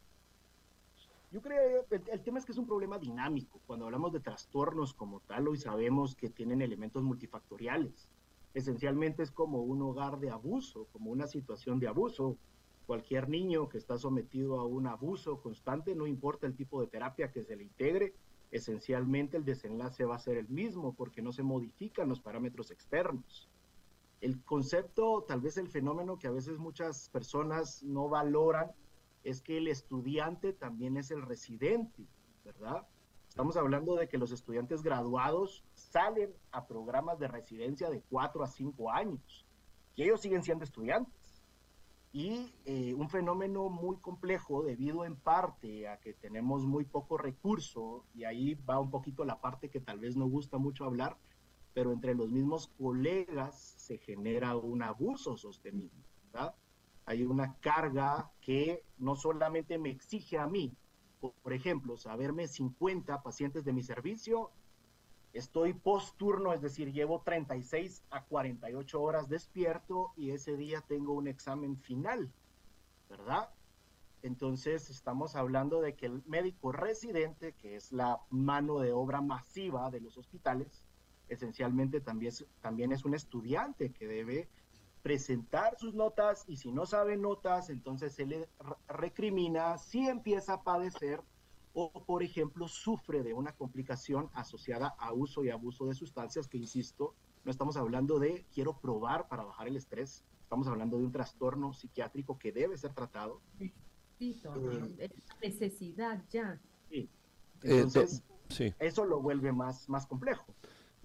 Yo 1.32 1.42
creo, 1.42 1.86
el, 1.90 2.04
el, 2.10 2.24
tema 2.24 2.40
es 2.40 2.46
que 2.46 2.54
es 2.54 2.58
un 2.58 2.66
problema 2.66 2.98
dinámico. 2.98 3.60
Cuando 3.68 3.86
hablamos 3.86 4.14
de 4.14 4.22
trastornos 4.22 4.94
como 4.94 5.20
tal, 5.20 5.48
hoy 5.48 5.58
sabemos 5.58 6.16
que 6.16 6.30
tienen 6.30 6.62
elementos 6.62 7.04
multifactoriales 7.04 8.10
esencialmente 8.58 9.22
es 9.22 9.32
como 9.32 9.62
un 9.62 9.84
hogar 9.84 10.20
de 10.20 10.32
abuso, 10.32 10.88
como 10.92 11.12
una 11.12 11.28
situación 11.28 11.80
de 11.80 11.88
abuso. 11.88 12.38
Cualquier 12.88 13.30
niño 13.30 13.70
que 13.70 13.78
está 13.78 13.98
sometido 13.98 14.60
a 14.60 14.66
un 14.66 14.88
abuso 14.88 15.42
constante, 15.42 15.94
no 15.94 16.08
importa 16.08 16.48
el 16.48 16.56
tipo 16.56 16.82
de 16.82 16.88
terapia 16.88 17.32
que 17.32 17.44
se 17.44 17.56
le 17.56 17.64
integre, 17.64 18.16
esencialmente 18.50 19.38
el 19.38 19.46
desenlace 19.46 20.06
va 20.06 20.16
a 20.16 20.20
ser 20.20 20.38
el 20.38 20.48
mismo 20.48 20.94
porque 20.94 21.22
no 21.22 21.32
se 21.34 21.44
modifican 21.44 22.10
los 22.10 22.20
parámetros 22.20 22.72
externos. 22.72 23.48
El 24.22 24.44
concepto, 24.44 25.24
tal 25.28 25.42
vez 25.42 25.58
el 25.58 25.68
fenómeno 25.68 26.18
que 26.18 26.28
a 26.28 26.32
veces 26.32 26.58
muchas 26.58 27.10
personas 27.10 27.84
no 27.84 28.10
valoran, 28.10 28.72
es 29.24 29.42
que 29.42 29.58
el 29.58 29.68
estudiante 29.68 30.54
también 30.54 30.98
es 30.98 31.12
el 31.12 31.22
residente, 31.22 32.08
¿verdad? 32.44 32.88
Estamos 33.28 33.58
hablando 33.58 33.96
de 33.96 34.08
que 34.08 34.18
los 34.18 34.32
estudiantes 34.32 34.82
graduados 34.82 35.64
salen 35.74 36.34
a 36.52 36.66
programas 36.66 37.20
de 37.20 37.28
residencia 37.28 37.90
de 37.90 38.02
cuatro 38.02 38.44
a 38.44 38.48
cinco 38.48 38.90
años 38.90 39.46
y 39.96 40.04
ellos 40.04 40.22
siguen 40.22 40.44
siendo 40.44 40.64
estudiantes. 40.64 41.44
Y 42.14 42.52
eh, 42.66 42.96
un 42.96 43.10
fenómeno 43.10 43.70
muy 43.70 43.98
complejo 43.98 44.64
debido 44.64 45.06
en 45.06 45.16
parte 45.16 45.88
a 45.88 46.00
que 46.00 46.14
tenemos 46.14 46.66
muy 46.66 46.86
poco 46.86 47.18
recurso, 47.18 48.06
y 48.16 48.24
ahí 48.24 48.56
va 48.56 48.80
un 48.80 48.90
poquito 48.90 49.24
la 49.26 49.40
parte 49.40 49.70
que 49.70 49.82
tal 49.82 50.00
vez 50.00 50.16
no 50.16 50.26
gusta 50.26 50.58
mucho 50.58 50.86
hablar, 50.86 51.18
pero 51.74 51.92
entre 51.92 52.16
los 52.16 52.32
mismos 52.32 52.70
colegas 52.80 53.76
se 53.88 53.98
genera 53.98 54.56
un 54.58 54.84
abuso 54.84 55.38
sostenido. 55.38 55.96
¿verdad? 56.26 56.54
Hay 57.06 57.24
una 57.24 57.58
carga 57.60 58.30
que 58.42 58.84
no 58.98 59.16
solamente 59.16 59.78
me 59.78 59.90
exige 59.90 60.38
a 60.38 60.46
mí, 60.46 60.76
por 61.20 61.54
ejemplo, 61.54 61.98
saberme 61.98 62.48
50 62.48 63.24
pacientes 63.24 63.64
de 63.64 63.74
mi 63.74 63.82
servicio, 63.82 64.52
estoy 65.34 65.74
post 65.74 66.18
turno, 66.18 66.54
es 66.54 66.62
decir, 66.62 66.92
llevo 66.92 67.22
36 67.22 68.04
a 68.10 68.26
48 68.26 69.02
horas 69.02 69.30
despierto 69.30 70.12
y 70.18 70.32
ese 70.32 70.58
día 70.58 70.82
tengo 70.82 71.14
un 71.14 71.28
examen 71.28 71.78
final, 71.78 72.32
¿verdad? 73.10 73.50
Entonces 74.22 74.90
estamos 74.90 75.36
hablando 75.36 75.80
de 75.80 75.96
que 75.96 76.08
el 76.08 76.24
médico 76.26 76.72
residente, 76.72 77.54
que 77.54 77.76
es 77.76 77.94
la 77.94 78.20
mano 78.30 78.80
de 78.80 78.92
obra 78.92 79.22
masiva 79.22 79.90
de 79.90 80.02
los 80.02 80.18
hospitales, 80.18 80.87
esencialmente 81.30 82.02
también 82.02 82.30
es, 82.30 82.46
también 82.62 82.92
es 82.92 83.06
un 83.06 83.14
estudiante 83.14 83.92
que 83.92 84.08
debe 84.08 84.50
presentar 85.02 85.78
sus 85.78 85.94
notas 85.94 86.44
y 86.48 86.58
si 86.58 86.72
no 86.72 86.86
sabe 86.86 87.16
notas, 87.18 87.70
entonces 87.70 88.14
se 88.14 88.26
le 88.26 88.50
recrimina 88.88 89.78
si 89.78 90.08
empieza 90.08 90.54
a 90.54 90.64
padecer 90.64 91.22
o, 91.74 91.92
por 92.06 92.24
ejemplo, 92.24 92.68
sufre 92.68 93.22
de 93.22 93.34
una 93.34 93.54
complicación 93.54 94.30
asociada 94.34 94.96
a 94.98 95.14
uso 95.14 95.44
y 95.44 95.50
abuso 95.50 95.86
de 95.86 95.94
sustancias 95.94 96.48
que, 96.48 96.58
insisto, 96.58 97.14
no 97.46 97.52
estamos 97.52 97.78
hablando 97.78 98.20
de 98.20 98.46
quiero 98.54 98.80
probar 98.80 99.28
para 99.28 99.44
bajar 99.44 99.68
el 99.68 99.76
estrés, 99.76 100.26
estamos 100.42 100.68
hablando 100.68 100.98
de 100.98 101.06
un 101.06 101.12
trastorno 101.12 101.74
psiquiátrico 101.74 102.38
que 102.40 102.52
debe 102.52 102.78
ser 102.78 102.94
tratado. 102.94 103.42
Sí, 104.18 104.42
eh, 104.98 105.10
necesidad 105.42 106.24
ya. 106.30 106.60
Sí. 106.90 107.10
Eh, 107.64 107.82
entonces, 107.82 108.24
eso 108.80 109.06
lo 109.06 109.22
vuelve 109.22 109.52
más, 109.52 109.88
más 109.88 110.08
complejo. 110.08 110.46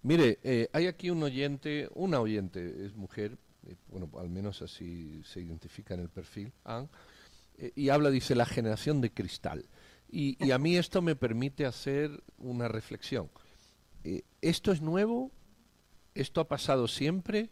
Mire, 0.02 0.38
eh, 0.42 0.68
hay 0.72 0.86
aquí 0.86 1.10
un 1.10 1.22
oyente, 1.22 1.88
una 1.94 2.20
oyente, 2.20 2.86
es 2.86 2.94
mujer, 2.94 3.38
eh, 3.66 3.76
bueno, 3.88 4.10
al 4.18 4.30
menos 4.30 4.62
así 4.62 5.22
se 5.24 5.40
identifica 5.40 5.94
en 5.94 6.00
el 6.00 6.08
perfil, 6.08 6.52
eh, 7.58 7.72
y 7.76 7.88
habla, 7.90 8.10
dice, 8.10 8.34
la 8.34 8.46
generación 8.46 9.00
de 9.00 9.12
cristal. 9.12 9.66
Y, 10.10 10.50
a 10.50 10.58
mí 10.58 10.76
esto 10.76 11.00
me 11.00 11.16
permite 11.16 11.64
hacer 11.64 12.22
una 12.36 12.68
reflexión. 12.68 13.30
Eh, 14.04 14.24
¿Esto 14.42 14.70
es 14.70 14.82
nuevo? 14.82 15.30
¿Esto 16.14 16.42
ha 16.42 16.48
pasado 16.48 16.86
siempre? 16.86 17.48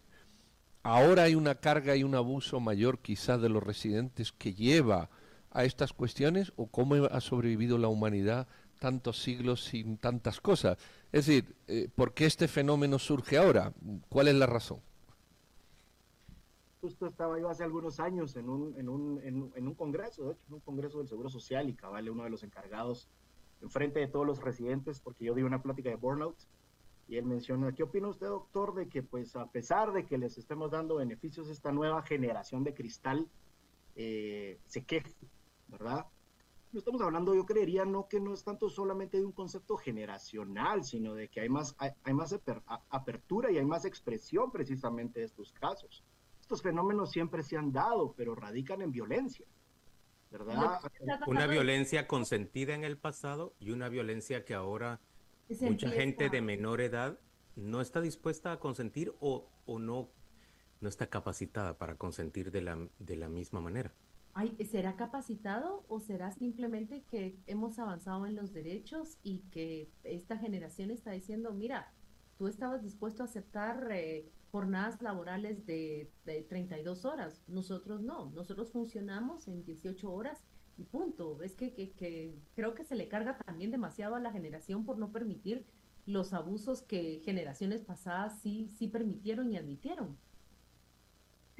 ¿Ahora 0.82 1.22
hay 1.22 1.34
una 1.34 1.54
carga 1.54 1.96
y 1.96 2.02
un 2.04 2.14
abuso 2.14 2.60
mayor 2.60 2.98
quizás 2.98 3.40
de 3.40 3.48
los 3.48 3.62
residentes 3.62 4.32
que 4.32 4.52
lleva 4.52 5.08
a 5.50 5.64
estas 5.64 5.94
cuestiones? 5.94 6.52
¿O 6.56 6.66
cómo 6.66 6.96
ha 6.96 7.20
sobrevivido 7.22 7.78
la 7.78 7.88
humanidad 7.88 8.46
tantos 8.80 9.22
siglos 9.22 9.62
sin 9.62 9.96
tantas 9.98 10.40
cosas? 10.40 10.76
Es 11.12 11.26
decir, 11.26 11.54
¿por 11.94 12.12
qué 12.14 12.26
este 12.26 12.48
fenómeno 12.48 12.98
surge 12.98 13.38
ahora? 13.38 13.72
¿Cuál 14.08 14.26
es 14.26 14.34
la 14.34 14.46
razón? 14.46 14.80
justo 16.80 17.06
estaba 17.06 17.38
yo 17.38 17.50
hace 17.50 17.62
algunos 17.62 18.00
años 18.00 18.36
en 18.36 18.48
un, 18.48 18.74
en 18.78 18.88
un, 18.88 19.20
en, 19.22 19.66
un 19.66 19.74
congreso, 19.74 20.24
de 20.24 20.32
hecho, 20.32 20.46
en 20.48 20.54
un 20.54 20.60
congreso 20.60 20.98
del 20.98 21.08
Seguro 21.08 21.28
Social 21.28 21.68
y 21.68 21.74
cabal 21.74 22.08
uno 22.08 22.24
de 22.24 22.30
los 22.30 22.42
encargados 22.42 23.08
enfrente 23.60 24.00
de 24.00 24.08
todos 24.08 24.26
los 24.26 24.40
residentes, 24.40 25.00
porque 25.00 25.26
yo 25.26 25.34
di 25.34 25.42
una 25.42 25.62
plática 25.62 25.90
de 25.90 25.96
burnout, 25.96 26.36
y 27.08 27.16
él 27.16 27.26
menciona, 27.26 27.72
¿qué 27.74 27.82
opina 27.82 28.08
usted, 28.08 28.28
doctor, 28.28 28.74
de 28.74 28.88
que 28.88 29.02
pues 29.02 29.36
a 29.36 29.50
pesar 29.50 29.92
de 29.92 30.06
que 30.06 30.16
les 30.16 30.38
estemos 30.38 30.70
dando 30.70 30.96
beneficios, 30.96 31.48
esta 31.48 31.72
nueva 31.72 32.02
generación 32.02 32.64
de 32.64 32.72
cristal 32.72 33.28
eh, 33.96 34.58
se 34.64 34.84
queje, 34.84 35.12
¿verdad? 35.68 36.06
No 36.72 36.78
estamos 36.78 37.00
hablando, 37.02 37.34
yo 37.34 37.44
creería, 37.44 37.84
no 37.84 38.06
que 38.06 38.20
no 38.20 38.32
es 38.32 38.44
tanto 38.44 38.68
solamente 38.68 39.18
de 39.18 39.24
un 39.24 39.32
concepto 39.32 39.76
generacional, 39.76 40.84
sino 40.84 41.14
de 41.14 41.28
que 41.28 41.40
hay 41.40 41.48
más, 41.48 41.74
hay, 41.78 41.90
hay 42.04 42.14
más 42.14 42.32
apertura 42.90 43.50
y 43.50 43.58
hay 43.58 43.64
más 43.64 43.84
expresión 43.84 44.52
precisamente 44.52 45.20
de 45.20 45.26
estos 45.26 45.52
casos 45.52 46.04
estos 46.50 46.62
fenómenos 46.62 47.12
siempre 47.12 47.44
se 47.44 47.56
han 47.56 47.70
dado, 47.70 48.12
pero 48.16 48.34
radican 48.34 48.82
en 48.82 48.90
violencia. 48.90 49.46
¿verdad? 50.32 50.80
Una 51.28 51.46
violencia 51.46 52.08
consentida 52.08 52.74
en 52.74 52.82
el 52.82 52.98
pasado 52.98 53.54
y 53.60 53.70
una 53.70 53.88
violencia 53.88 54.44
que 54.44 54.54
ahora 54.54 55.00
mucha 55.60 55.88
gente 55.90 56.28
de 56.28 56.40
menor 56.40 56.80
edad 56.80 57.20
no 57.54 57.80
está 57.80 58.00
dispuesta 58.00 58.50
a 58.50 58.58
consentir 58.58 59.14
o, 59.20 59.48
o 59.64 59.78
no, 59.78 60.10
no 60.80 60.88
está 60.88 61.08
capacitada 61.08 61.78
para 61.78 61.94
consentir 61.94 62.50
de 62.50 62.62
la, 62.62 62.88
de 62.98 63.14
la 63.14 63.28
misma 63.28 63.60
manera. 63.60 63.94
¿Será 64.70 64.96
capacitado 64.96 65.84
o 65.88 66.00
será 66.00 66.30
simplemente 66.30 67.02
que 67.02 67.36
hemos 67.46 67.78
avanzado 67.78 68.26
en 68.26 68.36
los 68.36 68.52
derechos 68.52 69.18
y 69.22 69.40
que 69.50 69.90
esta 70.04 70.38
generación 70.38 70.90
está 70.90 71.10
diciendo, 71.10 71.52
mira, 71.52 71.92
tú 72.38 72.46
estabas 72.46 72.82
dispuesto 72.82 73.22
a 73.22 73.26
aceptar 73.26 73.88
eh, 73.90 74.30
jornadas 74.50 75.02
laborales 75.02 75.66
de, 75.66 76.10
de 76.24 76.42
32 76.42 77.04
horas. 77.04 77.42
Nosotros 77.48 78.00
no, 78.00 78.30
nosotros 78.30 78.70
funcionamos 78.70 79.48
en 79.48 79.64
18 79.64 80.10
horas 80.10 80.42
y 80.78 80.84
punto. 80.84 81.42
Es 81.42 81.54
que, 81.54 81.72
que, 81.72 81.92
que, 81.92 82.38
creo 82.54 82.74
que 82.74 82.84
se 82.84 82.96
le 82.96 83.08
carga 83.08 83.36
también 83.38 83.70
demasiado 83.70 84.14
a 84.14 84.20
la 84.20 84.32
generación 84.32 84.84
por 84.84 84.96
no 84.96 85.12
permitir 85.12 85.66
los 86.06 86.32
abusos 86.32 86.82
que 86.82 87.20
generaciones 87.24 87.82
pasadas 87.82 88.40
sí, 88.40 88.68
sí 88.68 88.88
permitieron 88.88 89.52
y 89.52 89.56
admitieron. 89.56 90.16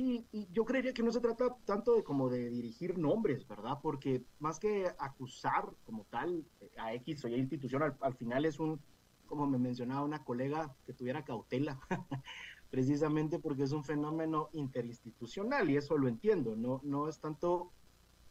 Y 0.03 0.49
yo 0.51 0.65
creería 0.65 0.95
que 0.95 1.03
no 1.03 1.13
se 1.13 1.21
trata 1.21 1.55
tanto 1.67 1.95
de 1.95 2.03
como 2.03 2.31
de 2.31 2.49
dirigir 2.49 2.97
nombres, 2.97 3.47
¿verdad? 3.47 3.79
Porque 3.83 4.25
más 4.39 4.59
que 4.59 4.87
acusar 4.99 5.69
como 5.85 6.07
tal 6.07 6.47
a 6.79 6.95
X 6.95 7.25
o 7.25 7.29
Y 7.29 7.35
institución, 7.35 7.83
al, 7.83 7.97
al 8.01 8.15
final 8.15 8.47
es 8.47 8.59
un, 8.59 8.81
como 9.27 9.47
me 9.47 9.59
mencionaba 9.59 10.03
una 10.03 10.25
colega, 10.25 10.75
que 10.87 10.95
tuviera 10.95 11.23
cautela. 11.25 11.79
precisamente 12.71 13.39
porque 13.41 13.65
es 13.65 13.73
un 13.73 13.85
fenómeno 13.85 14.49
interinstitucional 14.53 15.69
y 15.71 15.77
eso 15.77 15.99
lo 15.99 16.09
entiendo, 16.09 16.57
no, 16.57 16.81
no 16.85 17.09
es 17.09 17.19
tanto 17.19 17.73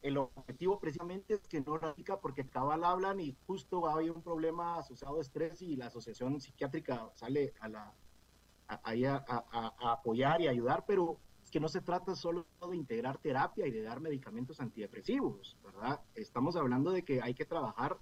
el 0.02 0.18
objetivo 0.18 0.80
precisamente 0.80 1.34
es 1.34 1.48
que 1.48 1.60
no 1.60 1.78
radica 1.78 2.22
porque 2.22 2.48
cabal 2.48 2.86
hablan 2.86 3.20
y 3.20 3.36
justo 3.46 3.94
hay 3.94 4.10
un 4.10 4.24
problema 4.24 4.80
asociado 4.80 5.18
a 5.18 5.22
estrés 5.22 5.62
y 5.62 5.76
la 5.76 5.88
asociación 5.88 6.40
psiquiátrica 6.40 7.12
sale 7.16 7.54
a 7.60 7.68
la 7.68 7.94
a, 8.70 8.82
a, 8.86 9.92
apoyar 9.92 10.42
y 10.42 10.48
ayudar, 10.48 10.86
pero 10.88 11.20
que 11.50 11.60
no 11.60 11.68
se 11.68 11.82
trata 11.82 12.16
solo 12.16 12.46
de 12.70 12.78
integrar 12.78 13.18
terapia 13.18 13.68
y 13.68 13.72
de 13.72 13.82
dar 13.82 14.00
medicamentos 14.00 14.60
antidepresivos, 14.60 15.58
¿verdad? 15.64 16.02
Estamos 16.16 16.56
hablando 16.56 16.92
de 16.92 17.04
que 17.04 17.22
hay 17.22 17.34
que 17.34 17.46
trabajar 17.46 17.98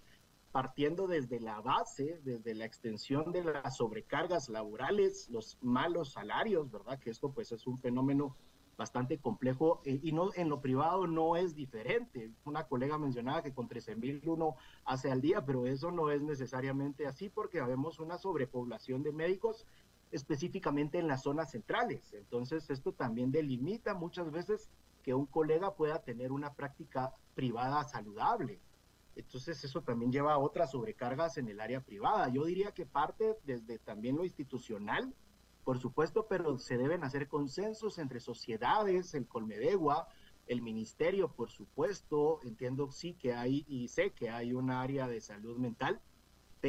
partiendo 0.52 1.08
desde 1.08 1.40
la 1.40 1.62
base, 1.62 2.20
desde 2.24 2.56
la 2.56 2.66
extensión 2.66 3.32
de 3.32 3.44
las 3.44 3.78
sobrecargas 3.78 4.50
laborales, 4.50 5.30
los 5.30 5.58
malos 5.62 6.14
salarios, 6.14 6.72
¿verdad? 6.72 7.00
Que 7.00 7.12
esto 7.12 7.32
pues 7.32 7.52
es 7.52 7.68
un 7.68 7.78
fenómeno 7.78 8.36
bastante 8.78 9.18
complejo 9.18 9.82
eh, 9.86 10.00
y 10.04 10.12
no 10.12 10.30
en 10.36 10.50
lo 10.50 10.62
privado 10.62 11.08
no 11.08 11.36
es 11.36 11.56
diferente. 11.56 12.32
Una 12.46 12.68
colega 12.68 12.98
mencionaba 12.98 13.42
que 13.42 13.54
con 13.54 13.68
13 13.68 13.96
mil 13.96 14.22
uno 14.26 14.56
hace 14.86 15.12
al 15.12 15.20
día, 15.20 15.44
pero 15.44 15.66
eso 15.66 15.92
no 15.92 16.12
es 16.12 16.22
necesariamente 16.22 17.08
así 17.08 17.30
porque 17.30 17.62
vemos 17.62 18.00
una 18.00 18.18
sobrepoblación 18.18 19.04
de 19.04 19.12
médicos 19.12 19.66
específicamente 20.12 21.00
en 21.00 21.08
las 21.08 21.24
zonas 21.24 21.52
centrales. 21.52 22.14
Entonces 22.14 22.70
esto 22.70 22.94
también 22.94 23.32
delimita 23.32 23.94
muchas 23.94 24.32
veces 24.32 24.70
que 25.04 25.14
un 25.14 25.26
colega 25.26 25.76
pueda 25.76 26.02
tener 26.02 26.32
una 26.32 26.54
práctica 26.54 27.14
privada 27.34 27.84
saludable. 27.84 28.60
Entonces 29.16 29.64
eso 29.64 29.82
también 29.82 30.12
lleva 30.12 30.34
a 30.34 30.38
otras 30.38 30.72
sobrecargas 30.72 31.38
en 31.38 31.48
el 31.50 31.60
área 31.60 31.82
privada. 31.82 32.30
Yo 32.30 32.46
diría 32.46 32.72
que 32.72 32.86
parte 32.86 33.36
desde 33.46 33.80
también 33.80 34.16
lo 34.16 34.24
institucional, 34.24 35.14
por 35.64 35.80
supuesto, 35.80 36.28
pero 36.28 36.58
se 36.60 36.78
deben 36.78 37.04
hacer 37.04 37.28
consensos 37.28 37.98
entre 37.98 38.20
sociedades, 38.20 39.14
el 39.16 39.28
Colmedegua, 39.28 40.08
el 40.46 40.62
ministerio, 40.62 41.30
por 41.30 41.50
supuesto. 41.50 42.40
Entiendo 42.44 42.92
sí 42.92 43.14
que 43.16 43.34
hay 43.34 43.66
y 43.68 43.88
sé 43.88 44.12
que 44.12 44.30
hay 44.30 44.54
un 44.54 44.70
área 44.70 45.08
de 45.08 45.20
salud 45.20 45.58
mental, 45.58 46.00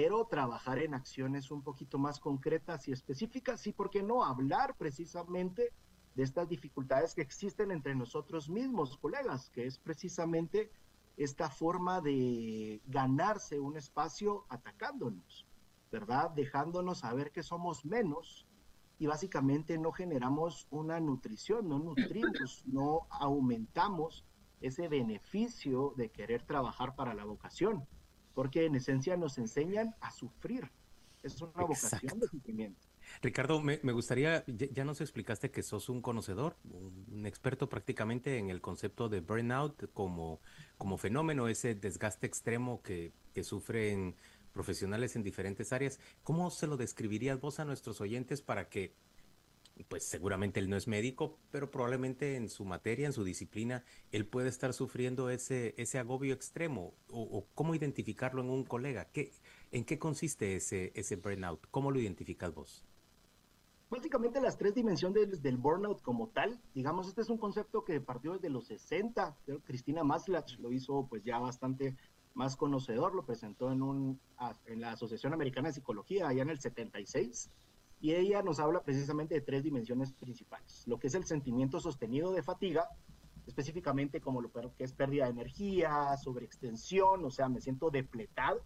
pero 0.00 0.26
trabajar 0.26 0.78
en 0.78 0.94
acciones 0.94 1.50
un 1.50 1.60
poquito 1.60 1.98
más 1.98 2.20
concretas 2.20 2.86
y 2.86 2.92
específicas 2.92 3.66
y, 3.66 3.72
¿por 3.72 3.90
qué 3.90 4.00
no 4.00 4.24
hablar 4.24 4.76
precisamente 4.76 5.72
de 6.14 6.22
estas 6.22 6.48
dificultades 6.48 7.16
que 7.16 7.22
existen 7.22 7.72
entre 7.72 7.96
nosotros 7.96 8.48
mismos, 8.48 8.96
colegas, 8.96 9.50
que 9.50 9.66
es 9.66 9.80
precisamente 9.80 10.70
esta 11.16 11.50
forma 11.50 12.00
de 12.00 12.80
ganarse 12.86 13.58
un 13.58 13.76
espacio 13.76 14.44
atacándonos, 14.48 15.48
¿verdad? 15.90 16.30
Dejándonos 16.30 16.98
saber 16.98 17.32
que 17.32 17.42
somos 17.42 17.84
menos 17.84 18.46
y 19.00 19.08
básicamente 19.08 19.78
no 19.78 19.90
generamos 19.90 20.68
una 20.70 21.00
nutrición, 21.00 21.68
no 21.68 21.80
nutrimos, 21.80 22.62
no 22.66 23.08
aumentamos 23.10 24.24
ese 24.60 24.86
beneficio 24.86 25.92
de 25.96 26.10
querer 26.12 26.44
trabajar 26.44 26.94
para 26.94 27.14
la 27.14 27.24
vocación, 27.24 27.84
porque 28.38 28.66
en 28.66 28.76
esencia 28.76 29.16
nos 29.16 29.36
enseñan 29.36 29.96
a 30.00 30.12
sufrir. 30.12 30.70
Es 31.24 31.42
una 31.42 31.64
vocación 31.64 32.20
de 32.20 32.28
sufrimiento. 32.28 32.86
Ricardo, 33.20 33.60
me, 33.60 33.78
gustaría, 33.78 34.44
ya, 34.46 34.84
nos 34.84 35.00
explicaste 35.00 35.50
que 35.50 35.64
sos 35.64 35.88
un 35.88 36.00
conocedor, 36.00 36.56
un, 36.62 37.26
experto 37.26 37.68
prácticamente 37.68 38.38
en 38.38 38.48
el 38.48 38.60
concepto 38.60 39.08
de 39.08 39.22
burnout 39.22 39.92
como, 39.92 40.40
como 40.76 40.98
fenómeno, 40.98 41.48
ese 41.48 41.74
desgaste 41.74 42.28
extremo 42.28 42.80
que, 42.80 43.12
que 43.34 43.42
sufren 43.42 44.14
profesionales 44.52 45.16
en 45.16 45.24
diferentes 45.24 45.72
áreas. 45.72 45.98
¿Cómo 46.22 46.48
se 46.52 46.68
lo 46.68 46.76
describirías 46.76 47.40
vos 47.40 47.58
a 47.58 47.64
nuestros 47.64 48.00
oyentes 48.00 48.40
para 48.40 48.68
que, 48.68 48.94
pues 49.84 50.04
seguramente 50.04 50.60
él 50.60 50.68
no 50.68 50.76
es 50.76 50.88
médico, 50.88 51.38
pero 51.50 51.70
probablemente 51.70 52.36
en 52.36 52.48
su 52.48 52.64
materia, 52.64 53.06
en 53.06 53.12
su 53.12 53.24
disciplina, 53.24 53.84
él 54.12 54.26
puede 54.26 54.48
estar 54.48 54.72
sufriendo 54.72 55.30
ese, 55.30 55.74
ese 55.76 55.98
agobio 55.98 56.34
extremo? 56.34 56.94
¿O, 57.08 57.46
cómo 57.54 57.74
identificarlo 57.74 58.42
en 58.42 58.50
un 58.50 58.64
colega? 58.64 59.06
¿Qué, 59.06 59.32
¿En 59.70 59.84
qué 59.84 59.98
consiste 59.98 60.56
ese, 60.56 60.92
ese 60.94 61.16
burnout? 61.16 61.66
¿Cómo 61.70 61.90
lo 61.90 62.00
identificas 62.00 62.54
vos? 62.54 62.84
básicamente 63.90 64.40
las 64.40 64.58
tres 64.58 64.74
dimensiones 64.74 65.42
del, 65.42 65.56
burnout 65.56 66.02
como 66.02 66.28
tal, 66.28 66.60
digamos, 66.74 67.08
este 67.08 67.22
es 67.22 67.30
un 67.30 67.38
concepto 67.38 67.84
que 67.84 68.00
partió 68.00 68.34
desde 68.34 68.50
los 68.50 68.66
60, 68.66 69.36
Cristina 69.64 70.04
Maslach 70.04 70.58
lo 70.58 70.72
hizo 70.72 71.06
pues 71.08 71.24
ya 71.24 71.38
bastante 71.38 71.96
más 72.34 72.56
conocedor, 72.56 73.14
lo 73.14 73.24
presentó 73.24 73.72
en, 73.72 73.82
un, 73.82 74.20
en 74.66 74.80
la 74.80 74.92
Asociación 74.92 75.32
Americana 75.32 75.68
de 75.68 75.74
Psicología 75.74 76.28
allá 76.28 76.42
en 76.42 76.50
el 76.50 76.60
76, 76.60 77.50
y 78.00 78.14
ella 78.14 78.42
nos 78.42 78.60
habla 78.60 78.82
precisamente 78.82 79.34
de 79.34 79.40
tres 79.40 79.64
dimensiones 79.64 80.12
principales, 80.12 80.84
lo 80.86 80.98
que 80.98 81.08
es 81.08 81.14
el 81.14 81.24
sentimiento 81.24 81.80
sostenido 81.80 82.32
de 82.32 82.42
fatiga, 82.42 82.88
específicamente 83.46 84.20
como 84.20 84.40
lo 84.40 84.52
que 84.52 84.84
es 84.84 84.92
pérdida 84.92 85.24
de 85.24 85.30
energía, 85.30 86.16
sobreextensión, 86.16 87.24
o 87.24 87.30
sea, 87.30 87.48
me 87.48 87.60
siento 87.60 87.90
depletado, 87.90 88.62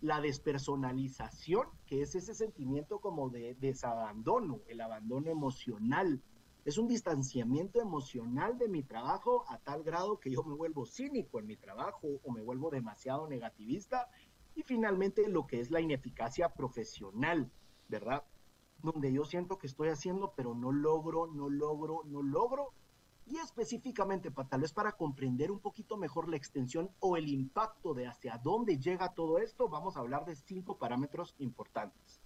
la 0.00 0.20
despersonalización, 0.20 1.68
que 1.86 2.02
es 2.02 2.14
ese 2.14 2.34
sentimiento 2.34 3.00
como 3.00 3.28
de 3.28 3.54
desabandono, 3.54 4.60
el 4.68 4.80
abandono 4.80 5.30
emocional. 5.30 6.22
Es 6.64 6.78
un 6.78 6.88
distanciamiento 6.88 7.80
emocional 7.80 8.58
de 8.58 8.68
mi 8.68 8.82
trabajo 8.82 9.44
a 9.48 9.58
tal 9.58 9.82
grado 9.82 10.20
que 10.20 10.30
yo 10.30 10.42
me 10.42 10.54
vuelvo 10.54 10.86
cínico 10.86 11.38
en 11.38 11.46
mi 11.46 11.56
trabajo 11.56 12.08
o 12.22 12.32
me 12.32 12.42
vuelvo 12.42 12.70
demasiado 12.70 13.28
negativista. 13.28 14.08
Y 14.54 14.62
finalmente 14.62 15.28
lo 15.28 15.46
que 15.46 15.60
es 15.60 15.70
la 15.70 15.80
ineficacia 15.80 16.48
profesional, 16.50 17.50
¿verdad? 17.88 18.24
Donde 18.82 19.12
yo 19.12 19.24
siento 19.24 19.58
que 19.58 19.66
estoy 19.66 19.88
haciendo, 19.88 20.32
pero 20.36 20.54
no 20.54 20.72
logro, 20.72 21.26
no 21.26 21.48
logro, 21.48 22.02
no 22.06 22.22
logro 22.22 22.72
y 23.30 23.38
específicamente, 23.38 24.32
para, 24.32 24.48
tal 24.48 24.62
vez 24.62 24.72
para 24.72 24.92
comprender 24.92 25.52
un 25.52 25.60
poquito 25.60 25.96
mejor 25.96 26.28
la 26.28 26.36
extensión 26.36 26.90
o 26.98 27.16
el 27.16 27.28
impacto 27.28 27.94
de 27.94 28.08
hacia 28.08 28.38
dónde 28.38 28.78
llega 28.78 29.14
todo 29.14 29.38
esto, 29.38 29.68
vamos 29.68 29.96
a 29.96 30.00
hablar 30.00 30.24
de 30.24 30.34
cinco 30.34 30.78
parámetros 30.78 31.36
importantes. 31.38 32.20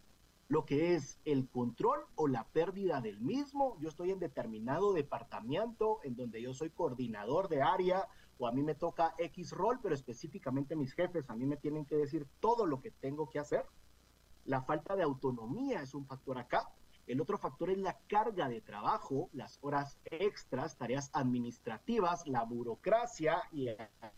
Lo 0.48 0.64
que 0.64 0.94
es 0.94 1.20
el 1.26 1.46
control 1.48 2.00
o 2.14 2.26
la 2.26 2.44
pérdida 2.48 3.02
del 3.02 3.20
mismo. 3.20 3.76
Yo 3.80 3.90
estoy 3.90 4.12
en 4.12 4.18
determinado 4.18 4.94
departamento 4.94 6.00
en 6.04 6.16
donde 6.16 6.40
yo 6.40 6.54
soy 6.54 6.70
coordinador 6.70 7.48
de 7.48 7.60
área 7.60 8.08
o 8.38 8.46
a 8.46 8.52
mí 8.52 8.62
me 8.62 8.74
toca 8.74 9.14
X 9.18 9.52
rol, 9.52 9.80
pero 9.82 9.94
específicamente 9.94 10.74
mis 10.74 10.94
jefes 10.94 11.28
a 11.28 11.36
mí 11.36 11.44
me 11.44 11.58
tienen 11.58 11.84
que 11.84 11.96
decir 11.96 12.26
todo 12.40 12.64
lo 12.64 12.80
que 12.80 12.90
tengo 12.90 13.28
que 13.28 13.38
hacer. 13.38 13.66
La 14.46 14.62
falta 14.62 14.96
de 14.96 15.02
autonomía 15.02 15.82
es 15.82 15.94
un 15.94 16.06
factor 16.06 16.38
acá 16.38 16.68
el 17.06 17.20
otro 17.20 17.36
factor 17.36 17.68
es 17.68 17.76
la 17.78 17.98
carga 18.08 18.48
de 18.48 18.62
trabajo, 18.62 19.28
las 19.34 19.58
horas 19.60 19.98
extras, 20.06 20.78
tareas 20.78 21.10
administrativas, 21.12 22.26
la 22.26 22.44
burocracia 22.44 23.42
y 23.52 23.68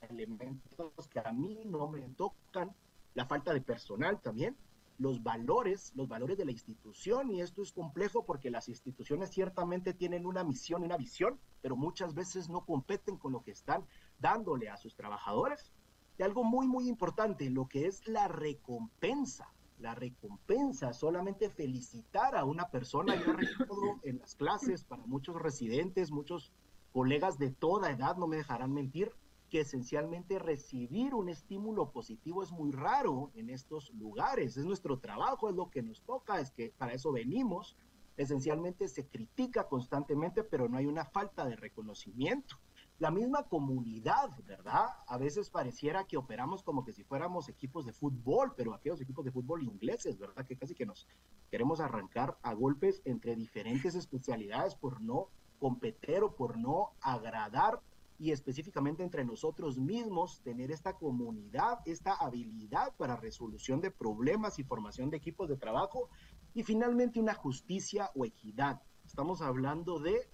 elementos 0.08 1.08
que 1.08 1.18
a 1.18 1.32
mí 1.32 1.62
no 1.64 1.88
me 1.88 2.02
tocan, 2.10 2.72
la 3.14 3.26
falta 3.26 3.52
de 3.52 3.60
personal 3.60 4.20
también, 4.20 4.56
los 4.98 5.20
valores, 5.20 5.92
los 5.96 6.06
valores 6.06 6.38
de 6.38 6.44
la 6.44 6.52
institución, 6.52 7.32
y 7.32 7.40
esto 7.40 7.60
es 7.60 7.72
complejo 7.72 8.24
porque 8.24 8.50
las 8.50 8.68
instituciones 8.68 9.30
ciertamente 9.30 9.92
tienen 9.92 10.24
una 10.24 10.44
misión 10.44 10.82
y 10.82 10.86
una 10.86 10.96
visión, 10.96 11.40
pero 11.62 11.74
muchas 11.74 12.14
veces 12.14 12.48
no 12.48 12.64
competen 12.64 13.16
con 13.16 13.32
lo 13.32 13.42
que 13.42 13.50
están 13.50 13.84
dándole 14.20 14.68
a 14.68 14.76
sus 14.76 14.94
trabajadores. 14.94 15.72
Y 16.18 16.22
algo 16.22 16.44
muy, 16.44 16.68
muy 16.68 16.88
importante, 16.88 17.50
lo 17.50 17.66
que 17.66 17.86
es 17.86 18.06
la 18.06 18.28
recompensa 18.28 19.52
la 19.78 19.94
recompensa, 19.94 20.92
solamente 20.92 21.50
felicitar 21.50 22.36
a 22.36 22.44
una 22.44 22.68
persona. 22.70 23.14
Yo 23.16 23.32
recuerdo 23.32 24.00
en 24.02 24.18
las 24.18 24.34
clases 24.34 24.84
para 24.84 25.06
muchos 25.06 25.40
residentes, 25.40 26.10
muchos 26.10 26.52
colegas 26.92 27.38
de 27.38 27.50
toda 27.50 27.90
edad, 27.90 28.16
no 28.16 28.26
me 28.26 28.36
dejarán 28.36 28.72
mentir, 28.72 29.12
que 29.50 29.60
esencialmente 29.60 30.38
recibir 30.38 31.14
un 31.14 31.28
estímulo 31.28 31.90
positivo 31.92 32.42
es 32.42 32.50
muy 32.50 32.72
raro 32.72 33.30
en 33.34 33.50
estos 33.50 33.90
lugares. 33.94 34.56
Es 34.56 34.64
nuestro 34.64 34.98
trabajo, 34.98 35.48
es 35.48 35.54
lo 35.54 35.70
que 35.70 35.82
nos 35.82 36.02
toca, 36.02 36.40
es 36.40 36.50
que 36.50 36.72
para 36.76 36.94
eso 36.94 37.12
venimos. 37.12 37.76
Esencialmente 38.16 38.88
se 38.88 39.06
critica 39.06 39.68
constantemente, 39.68 40.42
pero 40.42 40.68
no 40.68 40.78
hay 40.78 40.86
una 40.86 41.04
falta 41.04 41.44
de 41.44 41.54
reconocimiento 41.54 42.56
la 42.98 43.10
misma 43.10 43.42
comunidad, 43.44 44.30
¿verdad? 44.46 44.86
A 45.06 45.18
veces 45.18 45.50
pareciera 45.50 46.06
que 46.06 46.16
operamos 46.16 46.62
como 46.62 46.84
que 46.84 46.92
si 46.92 47.04
fuéramos 47.04 47.48
equipos 47.48 47.84
de 47.84 47.92
fútbol, 47.92 48.54
pero 48.56 48.72
aquellos 48.72 49.00
equipos 49.00 49.24
de 49.24 49.32
fútbol 49.32 49.62
ingleses, 49.62 50.18
¿verdad? 50.18 50.46
Que 50.46 50.56
casi 50.56 50.74
que 50.74 50.86
nos 50.86 51.06
queremos 51.50 51.80
arrancar 51.80 52.38
a 52.42 52.54
golpes 52.54 53.02
entre 53.04 53.36
diferentes 53.36 53.94
especialidades 53.94 54.74
por 54.74 55.00
no 55.02 55.28
competir 55.58 56.22
o 56.22 56.34
por 56.34 56.56
no 56.56 56.92
agradar 57.00 57.82
y 58.18 58.30
específicamente 58.30 59.02
entre 59.02 59.24
nosotros 59.24 59.78
mismos 59.78 60.40
tener 60.40 60.70
esta 60.70 60.94
comunidad, 60.94 61.80
esta 61.84 62.14
habilidad 62.14 62.94
para 62.96 63.16
resolución 63.16 63.82
de 63.82 63.90
problemas 63.90 64.58
y 64.58 64.64
formación 64.64 65.10
de 65.10 65.18
equipos 65.18 65.50
de 65.50 65.56
trabajo 65.56 66.08
y 66.54 66.62
finalmente 66.62 67.20
una 67.20 67.34
justicia 67.34 68.10
o 68.14 68.24
equidad. 68.24 68.80
Estamos 69.04 69.42
hablando 69.42 69.98
de 69.98 70.30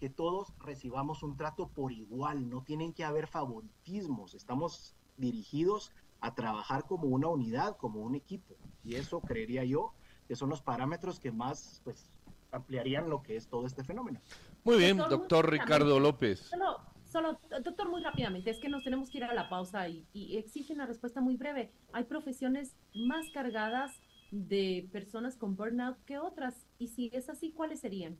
que 0.00 0.08
todos 0.08 0.54
recibamos 0.58 1.22
un 1.22 1.36
trato 1.36 1.68
por 1.68 1.92
igual, 1.92 2.48
no 2.48 2.62
tienen 2.62 2.94
que 2.94 3.04
haber 3.04 3.26
favoritismos, 3.26 4.34
estamos 4.34 4.96
dirigidos 5.18 5.92
a 6.20 6.34
trabajar 6.34 6.86
como 6.86 7.08
una 7.08 7.28
unidad, 7.28 7.76
como 7.76 8.00
un 8.00 8.14
equipo. 8.14 8.56
Y 8.82 8.94
eso 8.94 9.20
creería 9.20 9.62
yo 9.64 9.92
que 10.26 10.36
son 10.36 10.48
los 10.48 10.62
parámetros 10.62 11.20
que 11.20 11.30
más 11.30 11.82
pues, 11.84 12.10
ampliarían 12.50 13.10
lo 13.10 13.22
que 13.22 13.36
es 13.36 13.48
todo 13.48 13.66
este 13.66 13.84
fenómeno. 13.84 14.20
Muy 14.64 14.78
bien, 14.78 14.96
doctor, 14.96 15.50
Ricardo 15.50 16.00
López. 16.00 16.40
Solo, 16.40 16.78
solo, 17.04 17.38
doctor, 17.62 17.90
muy 17.90 18.02
rápidamente, 18.02 18.50
es 18.50 18.58
que 18.58 18.68
nos 18.68 18.82
tenemos 18.82 19.10
que 19.10 19.18
ir 19.18 19.24
a 19.24 19.34
la 19.34 19.50
pausa 19.50 19.86
y, 19.88 20.06
y 20.14 20.38
exige 20.38 20.72
una 20.72 20.86
respuesta 20.86 21.20
muy 21.20 21.36
breve. 21.36 21.72
Hay 21.92 22.04
profesiones 22.04 22.74
más 22.94 23.26
cargadas 23.34 24.00
de 24.30 24.88
personas 24.92 25.36
con 25.36 25.56
burnout 25.56 25.98
que 26.04 26.18
otras, 26.18 26.66
y 26.78 26.88
si 26.88 27.10
es 27.12 27.28
así, 27.28 27.52
¿cuáles 27.52 27.80
serían? 27.80 28.18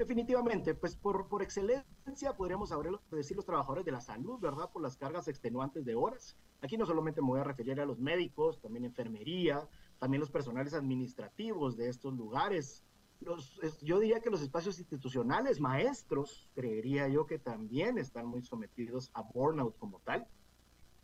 Definitivamente, 0.00 0.74
pues 0.74 0.96
por, 0.96 1.28
por 1.28 1.42
excelencia 1.42 2.34
podríamos 2.34 2.72
decir 3.10 3.36
los 3.36 3.44
trabajadores 3.44 3.84
de 3.84 3.92
la 3.92 4.00
salud, 4.00 4.40
¿verdad? 4.40 4.70
Por 4.72 4.80
las 4.80 4.96
cargas 4.96 5.28
extenuantes 5.28 5.84
de 5.84 5.94
horas. 5.94 6.38
Aquí 6.62 6.78
no 6.78 6.86
solamente 6.86 7.20
me 7.20 7.28
voy 7.28 7.40
a 7.40 7.44
referir 7.44 7.78
a 7.78 7.84
los 7.84 7.98
médicos, 7.98 8.62
también 8.62 8.86
enfermería, 8.86 9.68
también 9.98 10.20
los 10.20 10.30
personales 10.30 10.72
administrativos 10.72 11.76
de 11.76 11.90
estos 11.90 12.14
lugares. 12.14 12.82
Los, 13.20 13.60
yo 13.82 13.98
diría 13.98 14.20
que 14.20 14.30
los 14.30 14.40
espacios 14.40 14.78
institucionales, 14.78 15.60
maestros, 15.60 16.48
creería 16.54 17.06
yo 17.08 17.26
que 17.26 17.38
también 17.38 17.98
están 17.98 18.24
muy 18.24 18.40
sometidos 18.40 19.10
a 19.12 19.20
burnout 19.20 19.76
como 19.76 20.00
tal. 20.00 20.26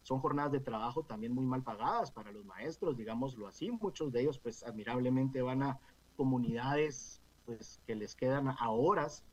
Son 0.04 0.20
jornadas 0.20 0.52
de 0.52 0.60
trabajo 0.60 1.02
también 1.02 1.34
muy 1.34 1.44
mal 1.44 1.62
pagadas 1.62 2.10
para 2.10 2.32
los 2.32 2.46
maestros, 2.46 2.96
digámoslo 2.96 3.46
así. 3.46 3.70
Muchos 3.70 4.10
de 4.10 4.22
ellos, 4.22 4.38
pues, 4.38 4.62
admirablemente 4.62 5.42
van 5.42 5.64
a 5.64 5.78
comunidades 6.16 7.20
pues 7.46 7.80
que 7.86 7.94
les 7.94 8.14
quedan 8.14 8.48
a 8.48 8.70
horas 8.70 9.24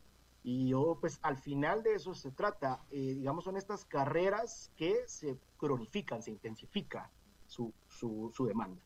y 0.43 0.69
yo 0.69 0.97
pues 1.02 1.19
al 1.21 1.38
final 1.38 1.84
de 1.84 1.95
eso 1.95 2.13
se 2.13 2.32
trata, 2.32 2.84
eh, 2.91 3.15
digamos 3.15 3.43
son 3.43 3.58
estas 3.58 3.86
carreras 3.86 4.71
que 4.78 4.95
se 5.08 5.38
cronifican, 5.58 6.21
se 6.21 6.32
intensifica 6.32 7.10
su, 7.47 7.73
su, 7.89 8.32
su 8.34 8.45
demanda. 8.45 8.82